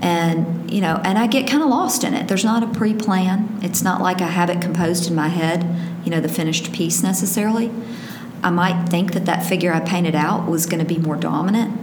and 0.02 0.72
you 0.72 0.82
know 0.82 1.02
and 1.04 1.18
i 1.18 1.28
get 1.28 1.48
kind 1.48 1.62
of 1.62 1.70
lost 1.70 2.04
in 2.04 2.14
it. 2.14 2.28
There's 2.28 2.46
not 2.46 2.64
a 2.64 2.68
pre-plan. 2.68 3.60
It's 3.62 3.82
not 3.82 4.02
like 4.02 4.22
i 4.22 4.28
have 4.28 4.50
it 4.50 4.62
composed 4.62 5.10
in 5.10 5.16
my 5.16 5.28
head 5.28 5.66
you 6.04 6.12
know 6.12 6.22
the 6.22 6.30
finished 6.30 6.72
piece 6.74 7.04
necessarily. 7.04 7.72
I 8.42 8.50
might 8.50 8.88
think 8.88 9.14
that 9.14 9.26
that 9.26 9.46
figure 9.46 9.74
i 9.74 9.80
painted 9.80 10.16
out 10.16 10.48
was 10.48 10.66
going 10.66 10.80
to 10.80 10.86
be 10.86 10.98
more 11.00 11.18
dominant. 11.18 11.78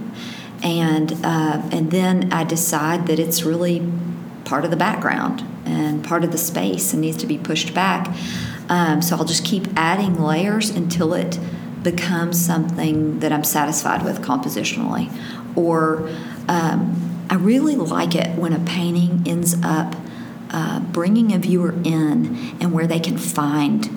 And 0.63 1.13
uh, 1.23 1.61
and 1.71 1.91
then 1.91 2.33
i 2.33 2.43
decide 2.43 3.07
that 3.07 3.19
it's 3.19 3.43
really 3.43 3.87
part 4.45 4.63
of 4.65 4.71
the 4.71 4.77
background 4.77 5.43
and 5.65 6.03
part 6.03 6.23
of 6.23 6.31
the 6.31 6.37
space 6.37 6.93
and 6.93 7.01
needs 7.01 7.17
to 7.17 7.27
be 7.27 7.37
pushed 7.37 7.73
back. 7.73 8.07
Um, 8.69 9.01
so 9.01 9.15
i'll 9.15 9.25
just 9.25 9.45
keep 9.45 9.67
adding 9.75 10.21
layers 10.21 10.69
until 10.69 11.13
it 11.13 11.39
becomes 11.83 12.43
something 12.43 13.19
that 13.19 13.31
i'm 13.31 13.43
satisfied 13.43 14.03
with 14.03 14.21
compositionally. 14.21 15.11
Or 15.55 16.09
um, 16.47 17.06
I 17.29 17.35
really 17.35 17.75
like 17.75 18.15
it 18.15 18.37
when 18.37 18.53
a 18.53 18.59
painting 18.59 19.23
ends 19.25 19.55
up 19.63 19.95
uh, 20.49 20.79
bringing 20.79 21.33
a 21.33 21.37
viewer 21.37 21.73
in 21.83 22.55
and 22.61 22.71
where 22.71 22.87
they 22.87 22.99
can 22.99 23.17
find 23.17 23.89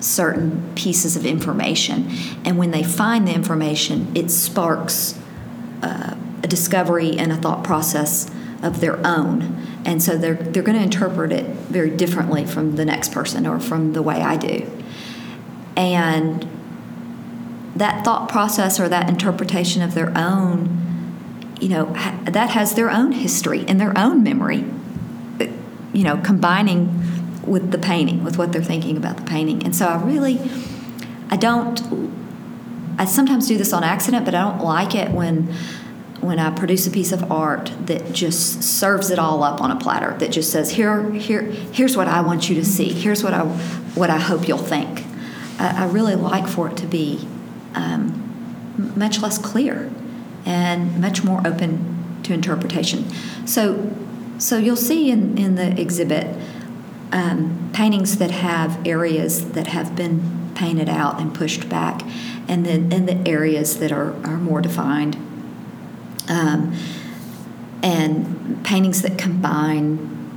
certain 0.00 0.72
pieces 0.74 1.16
of 1.16 1.24
information. 1.24 2.10
And 2.44 2.58
when 2.58 2.72
they 2.72 2.82
find 2.82 3.26
the 3.28 3.32
information, 3.32 4.10
it 4.16 4.30
sparks 4.30 5.18
uh, 5.82 6.16
a 6.42 6.46
discovery 6.48 7.16
and 7.16 7.30
a 7.30 7.36
thought 7.36 7.62
process 7.62 8.28
of 8.62 8.80
their 8.80 9.04
own. 9.06 9.64
And 9.84 10.02
so 10.02 10.16
they're, 10.16 10.34
they're 10.34 10.62
going 10.62 10.78
to 10.78 10.84
interpret 10.84 11.32
it 11.32 11.46
very 11.46 11.90
differently 11.90 12.44
from 12.44 12.76
the 12.76 12.84
next 12.84 13.12
person 13.12 13.46
or 13.46 13.60
from 13.60 13.92
the 13.92 14.02
way 14.02 14.22
I 14.22 14.36
do. 14.36 14.70
And 15.76 16.48
that 17.76 18.04
thought 18.04 18.28
process 18.28 18.78
or 18.78 18.88
that 18.88 19.08
interpretation 19.08 19.82
of 19.82 19.94
their 19.94 20.16
own 20.16 20.82
you 21.62 21.68
know, 21.68 21.84
that 22.24 22.50
has 22.50 22.74
their 22.74 22.90
own 22.90 23.12
history 23.12 23.64
and 23.68 23.80
their 23.80 23.96
own 23.96 24.24
memory, 24.24 24.64
uh, 25.40 25.46
you 25.92 26.02
know, 26.02 26.16
combining 26.16 27.40
with 27.46 27.70
the 27.70 27.78
painting, 27.78 28.24
with 28.24 28.36
what 28.36 28.50
they're 28.50 28.64
thinking 28.64 28.96
about 28.96 29.16
the 29.16 29.22
painting. 29.22 29.62
And 29.62 29.74
so 29.74 29.86
I 29.86 30.02
really, 30.02 30.40
I 31.30 31.36
don't, 31.36 31.80
I 32.98 33.04
sometimes 33.04 33.46
do 33.46 33.56
this 33.56 33.72
on 33.72 33.84
accident, 33.84 34.24
but 34.24 34.34
I 34.34 34.40
don't 34.40 34.64
like 34.64 34.96
it 34.96 35.12
when 35.12 35.54
when 36.20 36.38
I 36.38 36.50
produce 36.50 36.86
a 36.86 36.90
piece 36.90 37.10
of 37.10 37.32
art 37.32 37.72
that 37.86 38.12
just 38.12 38.62
serves 38.62 39.10
it 39.10 39.18
all 39.18 39.42
up 39.42 39.60
on 39.60 39.72
a 39.72 39.76
platter 39.76 40.16
that 40.18 40.30
just 40.30 40.52
says 40.52 40.70
here 40.70 41.10
here 41.10 41.42
here's 41.42 41.96
what 41.96 42.06
I 42.06 42.20
want 42.20 42.48
you 42.48 42.54
to 42.56 42.64
see. 42.64 42.92
Here's 42.92 43.24
what 43.24 43.34
I 43.34 43.44
what 43.94 44.10
I 44.10 44.18
hope 44.18 44.46
you'll 44.46 44.58
think. 44.58 45.04
I, 45.58 45.82
I 45.82 45.86
really 45.86 46.14
like 46.16 46.48
for 46.48 46.68
it 46.68 46.76
to 46.78 46.86
be 46.86 47.26
um, 47.74 48.92
much 48.96 49.20
less 49.20 49.38
clear 49.38 49.90
and 50.44 51.00
much 51.00 51.22
more 51.24 51.46
open 51.46 52.20
to 52.24 52.32
interpretation. 52.32 53.08
So, 53.46 53.90
so 54.38 54.58
you'll 54.58 54.76
see 54.76 55.10
in, 55.10 55.38
in 55.38 55.54
the 55.54 55.80
exhibit 55.80 56.36
um, 57.12 57.70
paintings 57.72 58.18
that 58.18 58.30
have 58.30 58.86
areas 58.86 59.52
that 59.52 59.68
have 59.68 59.94
been 59.94 60.52
painted 60.54 60.88
out 60.88 61.20
and 61.20 61.34
pushed 61.34 61.68
back, 61.68 62.02
and 62.48 62.64
then 62.64 62.92
and 62.92 63.08
the 63.08 63.28
areas 63.28 63.78
that 63.78 63.92
are, 63.92 64.12
are 64.26 64.38
more 64.38 64.60
defined. 64.60 65.16
Um, 66.28 66.74
and 67.82 68.64
paintings 68.64 69.02
that 69.02 69.18
combine 69.18 70.30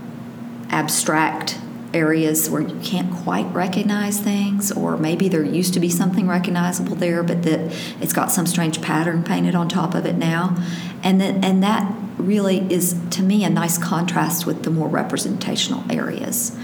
abstract 0.69 1.59
areas 1.95 2.49
where 2.49 2.61
you 2.61 2.77
can't 2.81 3.11
quite 3.23 3.47
recognize 3.53 4.19
things, 4.19 4.71
or 4.71 4.97
maybe 4.97 5.29
there 5.29 5.43
used 5.43 5.73
to 5.73 5.79
be 5.79 5.89
something 5.89 6.27
recognizable 6.27 6.95
there, 6.95 7.23
but 7.23 7.43
that 7.43 7.73
it's 8.01 8.13
got 8.13 8.31
some 8.31 8.45
strange 8.45 8.81
pattern 8.81 9.23
painted 9.23 9.55
on 9.55 9.67
top 9.69 9.95
of 9.95 10.05
it 10.05 10.15
now, 10.15 10.55
and 11.01 11.19
that 11.21 11.43
and 11.43 11.63
that 11.63 11.91
really 12.17 12.59
is 12.71 12.95
to 13.09 13.23
me 13.23 13.43
a 13.43 13.49
nice 13.49 13.77
contrast 13.77 14.45
with 14.45 14.63
the 14.63 14.69
more 14.69 14.87
representational 14.87 15.83
areas. 15.89 16.55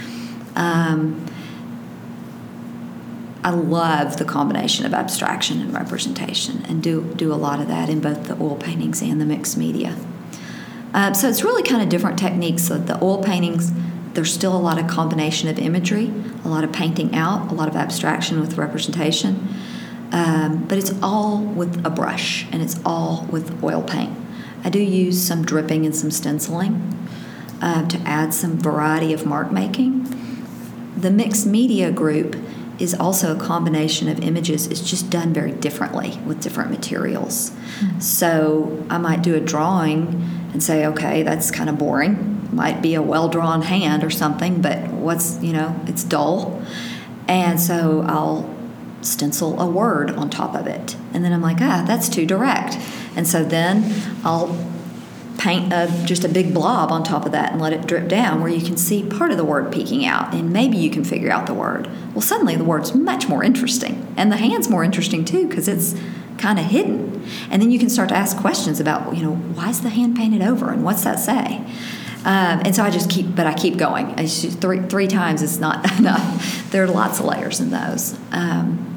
Um, 0.56 1.26
I 3.44 3.50
love 3.50 4.18
the 4.18 4.26
combination 4.26 4.86
of 4.86 4.94
abstraction 4.94 5.62
and 5.62 5.74
representation, 5.74 6.64
and 6.68 6.84
do 6.84 7.14
do 7.16 7.34
a 7.34 7.40
lot 7.48 7.60
of 7.60 7.68
that 7.70 7.90
in 7.90 8.02
both 8.02 8.28
the 8.28 8.36
oil 8.36 8.58
paintings 8.58 9.02
and 9.02 9.20
the 9.20 9.26
mixed 9.26 9.58
media. 9.58 9.96
Uh, 10.94 11.14
so 11.14 11.30
it's 11.30 11.42
really 11.42 11.64
kind 11.64 11.82
of 11.82 11.88
different 11.88 12.20
techniques. 12.20 12.64
So 12.68 12.78
the 12.78 13.02
oil 13.02 13.24
paintings 13.24 13.72
there's 14.14 14.34
still 14.34 14.56
a 14.56 14.60
lot 14.60 14.80
of 14.80 14.88
combination 14.88 15.50
of 15.50 15.58
imagery, 15.58 16.12
a 16.44 16.48
lot 16.48 16.64
of 16.64 16.72
painting 16.72 17.16
out, 17.16 17.52
a 17.52 17.54
lot 17.54 17.68
of 17.68 17.76
abstraction 17.76 18.40
with 18.40 18.58
representation. 18.58 19.48
Um, 20.12 20.66
but 20.68 20.78
it's 20.78 20.94
all 21.02 21.42
with 21.42 21.86
a 21.86 21.90
brush 21.90 22.46
and 22.52 22.62
it's 22.62 22.80
all 22.86 23.26
with 23.32 23.64
oil 23.64 23.82
paint. 23.82 24.12
I 24.64 24.70
do 24.70 24.80
use 24.80 25.22
some 25.22 25.46
dripping 25.46 25.86
and 25.86 25.96
some 25.96 26.12
stenciling 26.12 27.08
uh, 27.62 27.88
to 27.88 27.98
add 28.00 28.34
some 28.34 28.58
variety 28.58 29.14
of 29.14 29.26
mark 29.26 29.52
making. 29.52 30.04
The 30.98 31.10
mixed 31.10 31.46
media 31.46 31.92
group 31.92 32.36
is 32.78 32.94
also 32.94 33.36
a 33.36 33.40
combination 33.40 34.10
of 34.10 34.20
images. 34.20 34.68
It's 34.68 34.82
just 34.82 35.10
done 35.10 35.34
very 35.34 35.52
differently 35.52 36.20
with 36.26 36.42
different 36.42 36.72
materials. 36.72 37.52
Mm-hmm. 37.52 38.00
So 38.00 38.86
I 38.90 38.98
might 38.98 39.22
do 39.22 39.36
a 39.36 39.40
drawing 39.40 40.28
and 40.52 40.62
say, 40.62 40.86
okay, 40.88 41.24
that's 41.24 41.52
kind 41.52 41.70
of 41.70 41.78
boring 41.78 42.31
might 42.52 42.82
be 42.82 42.96
a 42.96 43.02
well 43.02 43.30
drawn 43.30 43.62
hand 43.62 44.04
or 44.04 44.10
something, 44.10 44.62
but 44.62 44.88
what's, 44.90 45.42
you 45.42 45.54
know, 45.54 45.80
it's 45.88 46.04
dull. 46.04 46.62
And 47.28 47.60
so 47.60 48.04
I'll 48.08 48.54
stencil 49.02 49.60
a 49.60 49.66
word 49.66 50.12
on 50.12 50.30
top 50.30 50.56
of 50.56 50.68
it. 50.68 50.96
And 51.14 51.24
then 51.24 51.34
I'm 51.34 51.42
like, 51.42 51.58
ah, 51.62 51.84
that's 51.88 52.10
too 52.10 52.26
direct. 52.26 52.78
And 53.16 53.28
so 53.28 53.44
then 53.44 53.94
I'll 54.24 54.58
paint 55.38 55.74
a, 55.74 55.92
just 56.06 56.24
a 56.24 56.30
big 56.30 56.54
blob 56.54 56.92
on 56.92 57.04
top 57.04 57.26
of 57.26 57.32
that 57.32 57.52
and 57.52 57.60
let 57.60 57.74
it 57.74 57.88
drip 57.88 58.08
down 58.08 58.42
where 58.42 58.52
you 58.52 58.64
can 58.64 58.78
see 58.78 59.04
part 59.04 59.32
of 59.32 59.38
the 59.38 59.44
word 59.44 59.72
peeking 59.72 60.06
out 60.06 60.34
and 60.34 60.54
maybe 60.54 60.78
you 60.78 60.90
can 60.90 61.04
figure 61.04 61.32
out 61.32 61.48
the 61.48 61.54
word. 61.54 61.90
Well, 62.14 62.22
suddenly 62.22 62.56
the 62.56 62.64
word's 62.64 62.94
much 62.94 63.28
more 63.28 63.44
interesting. 63.44 64.14
And 64.18 64.32
the 64.32 64.38
hand's 64.38 64.70
more 64.70 64.84
interesting 64.84 65.26
too 65.26 65.48
because 65.48 65.68
it's 65.68 65.96
kind 66.38 66.60
of 66.60 66.66
hidden. 66.66 67.26
And 67.50 67.62
then 67.62 67.72
you 67.72 67.80
can 67.80 67.90
start 67.90 68.10
to 68.10 68.16
ask 68.16 68.38
questions 68.38 68.80
about, 68.80 69.16
you 69.16 69.24
know, 69.24 69.36
why 69.36 69.70
is 69.70 69.82
the 69.82 69.90
hand 69.90 70.16
painted 70.16 70.42
over 70.42 70.70
and 70.70 70.84
what's 70.84 71.04
that 71.04 71.20
say? 71.20 71.66
Um, 72.24 72.62
and 72.64 72.76
so 72.76 72.84
I 72.84 72.92
just 72.92 73.10
keep, 73.10 73.36
but 73.36 73.48
I 73.48 73.54
keep 73.54 73.78
going. 73.78 74.16
Just, 74.18 74.60
three, 74.60 74.80
three 74.82 75.08
times 75.08 75.42
is 75.42 75.60
not 75.60 75.90
enough. 76.00 76.70
There 76.72 76.84
are 76.84 76.88
lots 76.88 77.20
of 77.20 77.26
layers 77.26 77.60
in 77.60 77.72
those. 77.72 78.18
Um, 78.32 78.92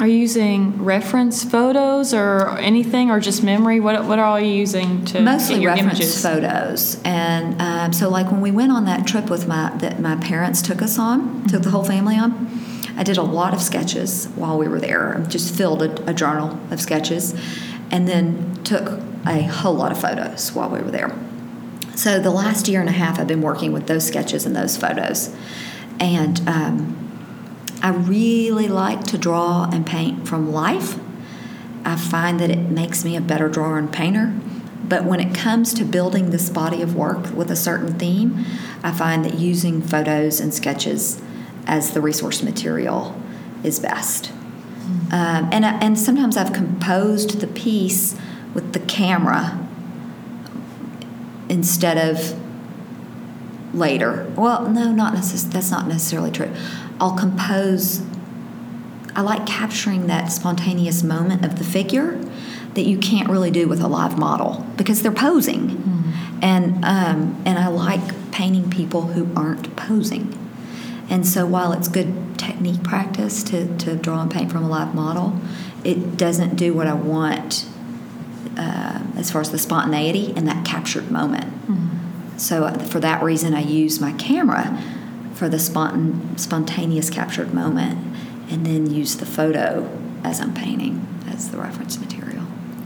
are 0.00 0.06
you 0.06 0.16
using 0.16 0.84
reference 0.84 1.42
photos 1.42 2.14
or 2.14 2.56
anything, 2.58 3.10
or 3.10 3.18
just 3.18 3.42
memory? 3.42 3.80
What 3.80 4.04
what 4.04 4.20
are 4.20 4.24
all 4.24 4.38
you 4.38 4.52
using 4.52 5.04
to 5.06 5.20
mostly 5.20 5.66
reference 5.66 5.98
images? 5.98 6.22
photos? 6.22 7.02
And 7.02 7.60
um, 7.60 7.92
so, 7.92 8.08
like 8.08 8.30
when 8.30 8.40
we 8.40 8.52
went 8.52 8.70
on 8.70 8.84
that 8.84 9.08
trip 9.08 9.28
with 9.28 9.48
my 9.48 9.76
that 9.78 9.98
my 9.98 10.14
parents 10.14 10.62
took 10.62 10.82
us 10.82 11.00
on, 11.00 11.48
took 11.48 11.62
the 11.62 11.70
whole 11.70 11.82
family 11.82 12.16
on. 12.16 12.46
I 12.96 13.02
did 13.02 13.16
a 13.16 13.22
lot 13.22 13.54
of 13.54 13.60
sketches 13.60 14.26
while 14.36 14.56
we 14.56 14.68
were 14.68 14.80
there. 14.80 15.24
Just 15.28 15.52
filled 15.52 15.82
a, 15.82 16.10
a 16.10 16.14
journal 16.14 16.56
of 16.70 16.80
sketches, 16.80 17.34
and 17.90 18.06
then 18.06 18.62
took 18.62 19.00
a 19.26 19.42
whole 19.42 19.74
lot 19.74 19.90
of 19.90 20.00
photos 20.00 20.52
while 20.52 20.70
we 20.70 20.78
were 20.78 20.92
there. 20.92 21.12
So 21.98 22.20
the 22.20 22.30
last 22.30 22.68
year 22.68 22.78
and 22.78 22.88
a 22.88 22.92
half, 22.92 23.18
I've 23.18 23.26
been 23.26 23.42
working 23.42 23.72
with 23.72 23.88
those 23.88 24.06
sketches 24.06 24.46
and 24.46 24.54
those 24.54 24.76
photos, 24.76 25.34
and. 25.98 26.40
Um, 26.48 27.04
I 27.80 27.90
really 27.90 28.66
like 28.66 29.04
to 29.04 29.18
draw 29.18 29.68
and 29.70 29.86
paint 29.86 30.26
from 30.26 30.52
life. 30.52 30.98
I 31.84 31.94
find 31.94 32.40
that 32.40 32.50
it 32.50 32.58
makes 32.58 33.04
me 33.04 33.14
a 33.14 33.20
better 33.20 33.48
drawer 33.48 33.78
and 33.78 33.92
painter. 33.92 34.34
But 34.82 35.04
when 35.04 35.20
it 35.20 35.32
comes 35.32 35.72
to 35.74 35.84
building 35.84 36.30
this 36.30 36.50
body 36.50 36.82
of 36.82 36.96
work 36.96 37.32
with 37.32 37.50
a 37.52 37.56
certain 37.56 37.96
theme, 37.96 38.44
I 38.82 38.90
find 38.90 39.24
that 39.24 39.34
using 39.34 39.80
photos 39.80 40.40
and 40.40 40.52
sketches 40.52 41.22
as 41.66 41.92
the 41.92 42.00
resource 42.00 42.42
material 42.42 43.20
is 43.62 43.78
best. 43.78 44.32
Um, 45.12 45.50
and, 45.52 45.64
and 45.64 45.96
sometimes 45.96 46.36
I've 46.36 46.52
composed 46.52 47.40
the 47.40 47.46
piece 47.46 48.16
with 48.54 48.72
the 48.72 48.80
camera 48.80 49.67
instead 51.48 51.98
of 51.98 52.38
later. 53.74 54.30
Well, 54.36 54.68
no, 54.68 54.92
not 54.92 55.14
necess- 55.14 55.50
that's 55.50 55.70
not 55.70 55.86
necessarily 55.86 56.30
true. 56.30 56.50
I'll 57.00 57.16
compose. 57.16 58.02
I 59.14 59.22
like 59.22 59.46
capturing 59.46 60.06
that 60.06 60.30
spontaneous 60.32 61.02
moment 61.02 61.44
of 61.44 61.58
the 61.58 61.64
figure 61.64 62.20
that 62.74 62.82
you 62.82 62.98
can't 62.98 63.28
really 63.28 63.50
do 63.50 63.66
with 63.66 63.80
a 63.80 63.88
live 63.88 64.18
model 64.18 64.66
because 64.76 65.02
they're 65.02 65.10
posing, 65.10 65.70
mm-hmm. 65.70 66.38
and 66.42 66.84
um, 66.84 67.42
and 67.44 67.58
I 67.58 67.68
like 67.68 68.30
painting 68.30 68.70
people 68.70 69.08
who 69.08 69.28
aren't 69.34 69.74
posing. 69.76 70.34
And 71.10 71.26
so 71.26 71.46
while 71.46 71.72
it's 71.72 71.88
good 71.88 72.38
technique 72.38 72.82
practice 72.82 73.42
to, 73.44 73.76
to 73.78 73.96
draw 73.96 74.20
and 74.20 74.30
paint 74.30 74.52
from 74.52 74.62
a 74.62 74.68
live 74.68 74.94
model, 74.94 75.40
it 75.82 76.16
doesn't 76.16 76.56
do 76.56 76.74
what 76.74 76.86
I 76.86 76.92
want 76.92 77.66
uh, 78.58 79.00
as 79.16 79.30
far 79.30 79.40
as 79.40 79.50
the 79.50 79.58
spontaneity 79.58 80.32
and 80.36 80.46
that 80.48 80.64
captured 80.64 81.10
moment. 81.10 81.46
Mm-hmm. 81.66 82.38
So 82.38 82.64
uh, 82.64 82.78
for 82.78 83.00
that 83.00 83.22
reason, 83.22 83.54
I 83.54 83.62
use 83.62 84.00
my 84.00 84.12
camera 84.12 84.82
for 85.34 85.48
the 85.48 85.58
spontan- 85.58 86.36
spontaneous 86.36 87.10
captured 87.10 87.54
moment 87.54 87.98
and 88.50 88.66
then 88.66 88.92
use 88.92 89.16
the 89.16 89.26
photo 89.26 89.88
as 90.24 90.40
I'm 90.40 90.52
painting 90.54 91.06
as 91.28 91.50
the 91.50 91.58
reference 91.58 91.98
material. 91.98 92.27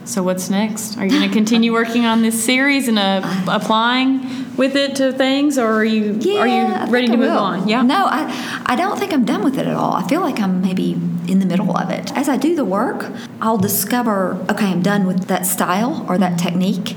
So 0.05 0.23
what's 0.23 0.51
next? 0.51 0.99
Are 0.99 1.05
you 1.05 1.11
going 1.11 1.29
to 1.29 1.35
continue 1.35 1.73
working 1.73 2.07
on 2.07 2.23
this 2.23 2.45
series 2.45 2.89
and 2.89 2.99
uh, 2.99 3.23
applying 3.49 4.57
with 4.57 4.77
it 4.77 4.97
to 4.97 5.13
things, 5.13 5.59
or 5.59 5.67
are 5.67 5.85
you 5.85 6.19
yeah, 6.21 6.41
are 6.41 6.47
you 6.47 6.93
ready 6.93 7.07
to 7.07 7.17
move 7.17 7.33
on? 7.33 7.69
Yeah. 7.69 7.83
No, 7.83 8.07
I 8.07 8.63
I 8.67 8.77
don't 8.77 8.99
think 8.99 9.13
I'm 9.13 9.25
done 9.25 9.45
with 9.45 9.59
it 9.59 9.67
at 9.67 9.75
all. 9.75 9.93
I 9.93 10.07
feel 10.09 10.21
like 10.21 10.41
I'm 10.41 10.61
maybe 10.61 10.93
in 11.29 11.39
the 11.39 11.47
middle 11.47 11.77
of 11.77 11.91
it. 11.91 12.13
As 12.17 12.29
I 12.29 12.37
do 12.37 12.55
the 12.57 12.65
work, 12.65 13.11
I'll 13.41 13.59
discover 13.59 14.45
okay, 14.51 14.67
I'm 14.67 14.83
done 14.83 15.07
with 15.07 15.27
that 15.29 15.47
style 15.47 16.05
or 16.09 16.19
that 16.19 16.39
technique. 16.39 16.97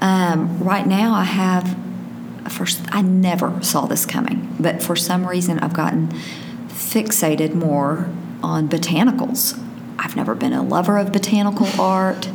Um, 0.00 0.58
right 0.62 0.86
now, 0.86 1.14
I 1.14 1.24
have 1.24 1.76
first 2.48 2.82
I 2.92 3.00
never 3.00 3.62
saw 3.62 3.86
this 3.86 4.04
coming, 4.04 4.54
but 4.60 4.82
for 4.82 4.96
some 4.96 5.26
reason 5.26 5.58
I've 5.60 5.74
gotten 5.74 6.08
fixated 6.68 7.54
more 7.54 8.08
on 8.42 8.68
botanicals. 8.68 9.58
I've 9.98 10.16
never 10.16 10.34
been 10.34 10.52
a 10.52 10.62
lover 10.62 10.98
of 10.98 11.12
botanical 11.12 11.68
art, 11.80 12.28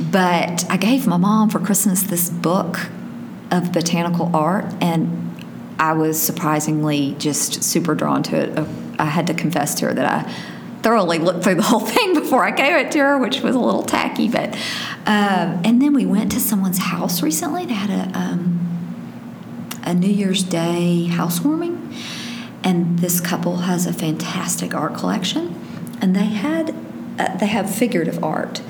but 0.00 0.64
I 0.70 0.76
gave 0.76 1.06
my 1.06 1.16
mom 1.16 1.50
for 1.50 1.58
Christmas 1.60 2.02
this 2.02 2.28
book 2.30 2.88
of 3.50 3.72
botanical 3.72 4.34
art 4.34 4.64
and 4.80 5.22
I 5.78 5.94
was 5.94 6.20
surprisingly 6.20 7.16
just 7.18 7.64
super 7.64 7.94
drawn 7.94 8.22
to 8.24 8.36
it. 8.36 8.66
I 8.98 9.06
had 9.06 9.26
to 9.26 9.34
confess 9.34 9.74
to 9.76 9.86
her 9.86 9.94
that 9.94 10.06
I 10.06 10.32
thoroughly 10.82 11.18
looked 11.18 11.44
through 11.44 11.56
the 11.56 11.62
whole 11.72 11.80
thing 11.80 12.14
before 12.14 12.44
I 12.44 12.50
gave 12.50 12.74
it 12.74 12.92
to 12.92 12.98
her, 13.00 13.18
which 13.18 13.40
was 13.40 13.54
a 13.54 13.58
little 13.58 13.82
tacky. 13.82 14.28
But 14.28 14.54
um, 15.06 15.60
and 15.64 15.82
then 15.82 15.92
we 15.92 16.06
went 16.06 16.30
to 16.32 16.40
someone's 16.40 16.78
house 16.78 17.22
recently. 17.22 17.66
They 17.66 17.74
had 17.74 17.90
a 17.90 18.18
um, 18.18 18.58
a 19.84 19.94
New 19.94 20.10
Year's 20.10 20.44
Day 20.44 21.06
housewarming, 21.06 21.92
and 22.62 23.00
this 23.00 23.20
couple 23.20 23.58
has 23.58 23.86
a 23.86 23.92
fantastic 23.92 24.74
art 24.74 24.94
collection, 24.94 25.61
and 26.02 26.14
they 26.14 26.26
had 26.26 26.74
uh, 27.18 27.36
they 27.36 27.46
have 27.46 27.72
figurative 27.72 28.22
art, 28.22 28.60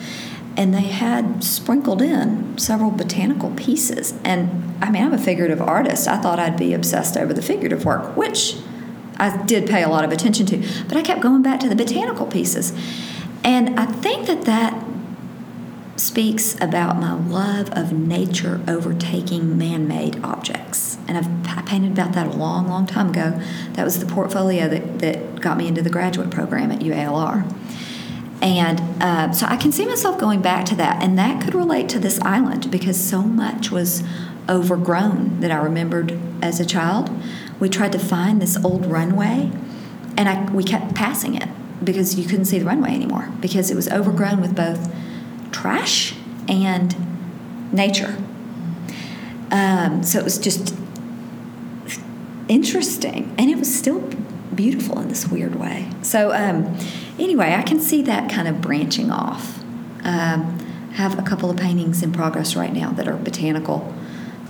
and 0.56 0.74
they 0.74 0.82
had 0.82 1.42
sprinkled 1.42 2.02
in 2.02 2.56
several 2.58 2.90
botanical 2.90 3.50
pieces. 3.52 4.14
And 4.24 4.74
I 4.82 4.90
mean, 4.90 5.02
I'm 5.02 5.14
a 5.14 5.18
figurative 5.18 5.62
artist. 5.62 6.06
I 6.06 6.18
thought 6.18 6.38
I'd 6.38 6.58
be 6.58 6.74
obsessed 6.74 7.16
over 7.16 7.32
the 7.32 7.42
figurative 7.42 7.84
work, 7.84 8.16
which 8.16 8.56
I 9.16 9.42
did 9.44 9.68
pay 9.68 9.82
a 9.82 9.88
lot 9.88 10.04
of 10.04 10.12
attention 10.12 10.46
to, 10.46 10.58
but 10.88 10.96
I 10.96 11.02
kept 11.02 11.20
going 11.20 11.42
back 11.42 11.60
to 11.60 11.68
the 11.68 11.76
botanical 11.76 12.26
pieces. 12.26 12.72
And 13.44 13.78
I 13.78 13.86
think 13.86 14.26
that 14.26 14.42
that 14.42 14.81
speaks 16.02 16.56
about 16.60 16.98
my 16.98 17.12
love 17.12 17.70
of 17.70 17.92
nature 17.92 18.60
overtaking 18.66 19.56
man 19.56 19.86
made 19.86 20.22
objects. 20.24 20.98
And 21.06 21.16
I've 21.16 21.42
I 21.46 21.62
painted 21.62 21.92
about 21.92 22.12
that 22.14 22.26
a 22.26 22.30
long, 22.30 22.66
long 22.66 22.86
time 22.86 23.10
ago. 23.10 23.40
That 23.74 23.84
was 23.84 24.00
the 24.00 24.06
portfolio 24.06 24.68
that, 24.68 24.98
that 24.98 25.40
got 25.40 25.56
me 25.56 25.68
into 25.68 25.80
the 25.80 25.90
graduate 25.90 26.30
program 26.30 26.72
at 26.72 26.80
UALR. 26.80 27.48
And 28.42 28.80
uh, 29.00 29.32
so 29.32 29.46
I 29.46 29.56
can 29.56 29.70
see 29.70 29.86
myself 29.86 30.18
going 30.18 30.42
back 30.42 30.64
to 30.66 30.74
that. 30.76 31.02
And 31.02 31.16
that 31.18 31.42
could 31.42 31.54
relate 31.54 31.88
to 31.90 32.00
this 32.00 32.20
island 32.22 32.70
because 32.70 32.98
so 32.98 33.22
much 33.22 33.70
was 33.70 34.02
overgrown 34.48 35.40
that 35.40 35.52
I 35.52 35.56
remembered 35.58 36.18
as 36.42 36.58
a 36.58 36.64
child. 36.64 37.10
We 37.60 37.68
tried 37.68 37.92
to 37.92 38.00
find 38.00 38.42
this 38.42 38.62
old 38.64 38.86
runway, 38.86 39.52
and 40.16 40.28
I, 40.28 40.50
we 40.50 40.64
kept 40.64 40.96
passing 40.96 41.36
it 41.36 41.48
because 41.84 42.18
you 42.18 42.24
couldn't 42.26 42.46
see 42.46 42.58
the 42.58 42.64
runway 42.64 42.90
anymore 42.90 43.30
because 43.40 43.70
it 43.70 43.76
was 43.76 43.88
overgrown 43.88 44.40
with 44.40 44.56
both 44.56 44.92
trash 45.52 46.14
and 46.48 46.94
nature. 47.72 48.16
Um, 49.50 50.02
so 50.02 50.18
it 50.18 50.24
was 50.24 50.38
just 50.38 50.74
interesting, 52.48 53.34
and 53.38 53.50
it 53.50 53.58
was 53.58 53.72
still 53.72 54.00
beautiful 54.54 54.98
in 55.00 55.08
this 55.08 55.26
weird 55.26 55.54
way. 55.54 55.90
So 56.02 56.32
um, 56.32 56.76
anyway, 57.18 57.54
I 57.54 57.62
can 57.62 57.80
see 57.80 58.02
that 58.02 58.30
kind 58.30 58.48
of 58.48 58.60
branching 58.60 59.10
off. 59.10 59.62
Um, 60.04 60.58
have 60.94 61.18
a 61.18 61.22
couple 61.22 61.50
of 61.50 61.56
paintings 61.56 62.02
in 62.02 62.12
progress 62.12 62.54
right 62.54 62.72
now 62.72 62.90
that 62.92 63.08
are 63.08 63.16
botanical. 63.16 63.94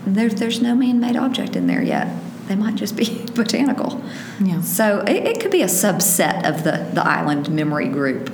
There's 0.05 0.35
there's 0.35 0.61
no 0.61 0.75
man-made 0.75 1.17
object 1.17 1.55
in 1.55 1.67
there 1.69 1.83
yet. 1.83 2.17
They 2.49 2.57
might 2.57 2.75
just 2.75 2.97
be 2.97 3.25
botanical. 3.35 4.03
Yeah. 4.41 4.61
So 4.63 5.01
it, 5.01 5.25
it 5.25 5.41
could 5.41 5.53
be 5.53 5.63
a 5.63 5.67
subset 5.67 6.49
of 6.49 6.65
the 6.65 6.91
the 6.93 7.07
island 7.07 7.49
memory 7.51 7.89
group. 7.89 8.33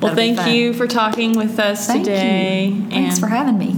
Well, 0.00 0.14
thank 0.14 0.46
you 0.46 0.72
for 0.72 0.86
talking 0.86 1.32
with 1.32 1.58
us 1.58 1.86
thank 1.86 2.04
today. 2.04 2.66
You. 2.66 2.90
Thanks 2.90 3.18
for 3.18 3.26
having 3.26 3.58
me. 3.58 3.76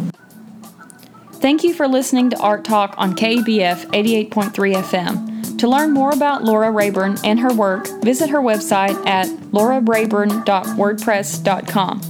Thank 1.33 1.65
you 1.65 1.75
for 1.75 1.89
listening 1.89 2.31
to 2.31 2.39
Art 2.39 2.65
Talk 2.65 2.95
on 2.99 3.17
KABF 3.17 3.87
88.3 3.87 4.77
FM. 4.77 5.59
To 5.59 5.69
learn 5.69 5.93
more 5.93 6.11
about 6.11 6.45
Laura 6.45 6.71
Rayburn 6.71 7.19
and 7.25 7.41
her 7.41 7.53
work, 7.53 7.89
visit 8.03 8.31
her 8.31 8.41
website 8.41 9.05
at 9.07 9.27
laurarayburn.wordpress.com. 9.27 12.01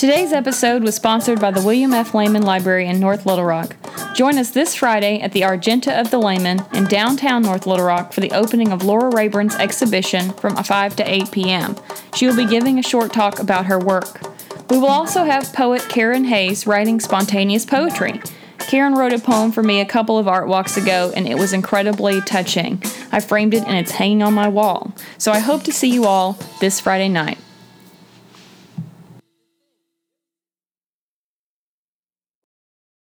Today's 0.00 0.32
episode 0.32 0.82
was 0.82 0.94
sponsored 0.94 1.42
by 1.42 1.50
the 1.50 1.60
William 1.60 1.92
F. 1.92 2.14
Laman 2.14 2.40
Library 2.40 2.86
in 2.86 2.98
North 3.00 3.26
Little 3.26 3.44
Rock. 3.44 3.76
Join 4.14 4.38
us 4.38 4.50
this 4.50 4.74
Friday 4.74 5.20
at 5.20 5.32
the 5.32 5.44
Argenta 5.44 6.00
of 6.00 6.10
the 6.10 6.16
Laman 6.16 6.64
in 6.72 6.84
downtown 6.84 7.42
North 7.42 7.66
Little 7.66 7.84
Rock 7.84 8.14
for 8.14 8.22
the 8.22 8.30
opening 8.30 8.72
of 8.72 8.82
Laura 8.82 9.10
Rayburn's 9.10 9.56
exhibition 9.56 10.30
from 10.30 10.56
5 10.56 10.96
to 10.96 11.02
8 11.06 11.30
p.m. 11.30 11.76
She 12.14 12.26
will 12.26 12.34
be 12.34 12.46
giving 12.46 12.78
a 12.78 12.82
short 12.82 13.12
talk 13.12 13.40
about 13.40 13.66
her 13.66 13.78
work. 13.78 14.22
We 14.70 14.78
will 14.78 14.88
also 14.88 15.24
have 15.24 15.52
poet 15.52 15.86
Karen 15.90 16.24
Hayes 16.24 16.66
writing 16.66 16.98
spontaneous 16.98 17.66
poetry. 17.66 18.22
Karen 18.56 18.94
wrote 18.94 19.12
a 19.12 19.18
poem 19.18 19.52
for 19.52 19.62
me 19.62 19.82
a 19.82 19.84
couple 19.84 20.16
of 20.16 20.26
art 20.26 20.48
walks 20.48 20.78
ago, 20.78 21.12
and 21.14 21.28
it 21.28 21.36
was 21.38 21.52
incredibly 21.52 22.22
touching. 22.22 22.82
I 23.12 23.20
framed 23.20 23.52
it 23.52 23.64
and 23.64 23.76
it's 23.76 23.90
hanging 23.90 24.22
on 24.22 24.32
my 24.32 24.48
wall. 24.48 24.94
So 25.18 25.30
I 25.30 25.40
hope 25.40 25.62
to 25.64 25.72
see 25.74 25.90
you 25.92 26.06
all 26.06 26.38
this 26.58 26.80
Friday 26.80 27.10
night. 27.10 27.36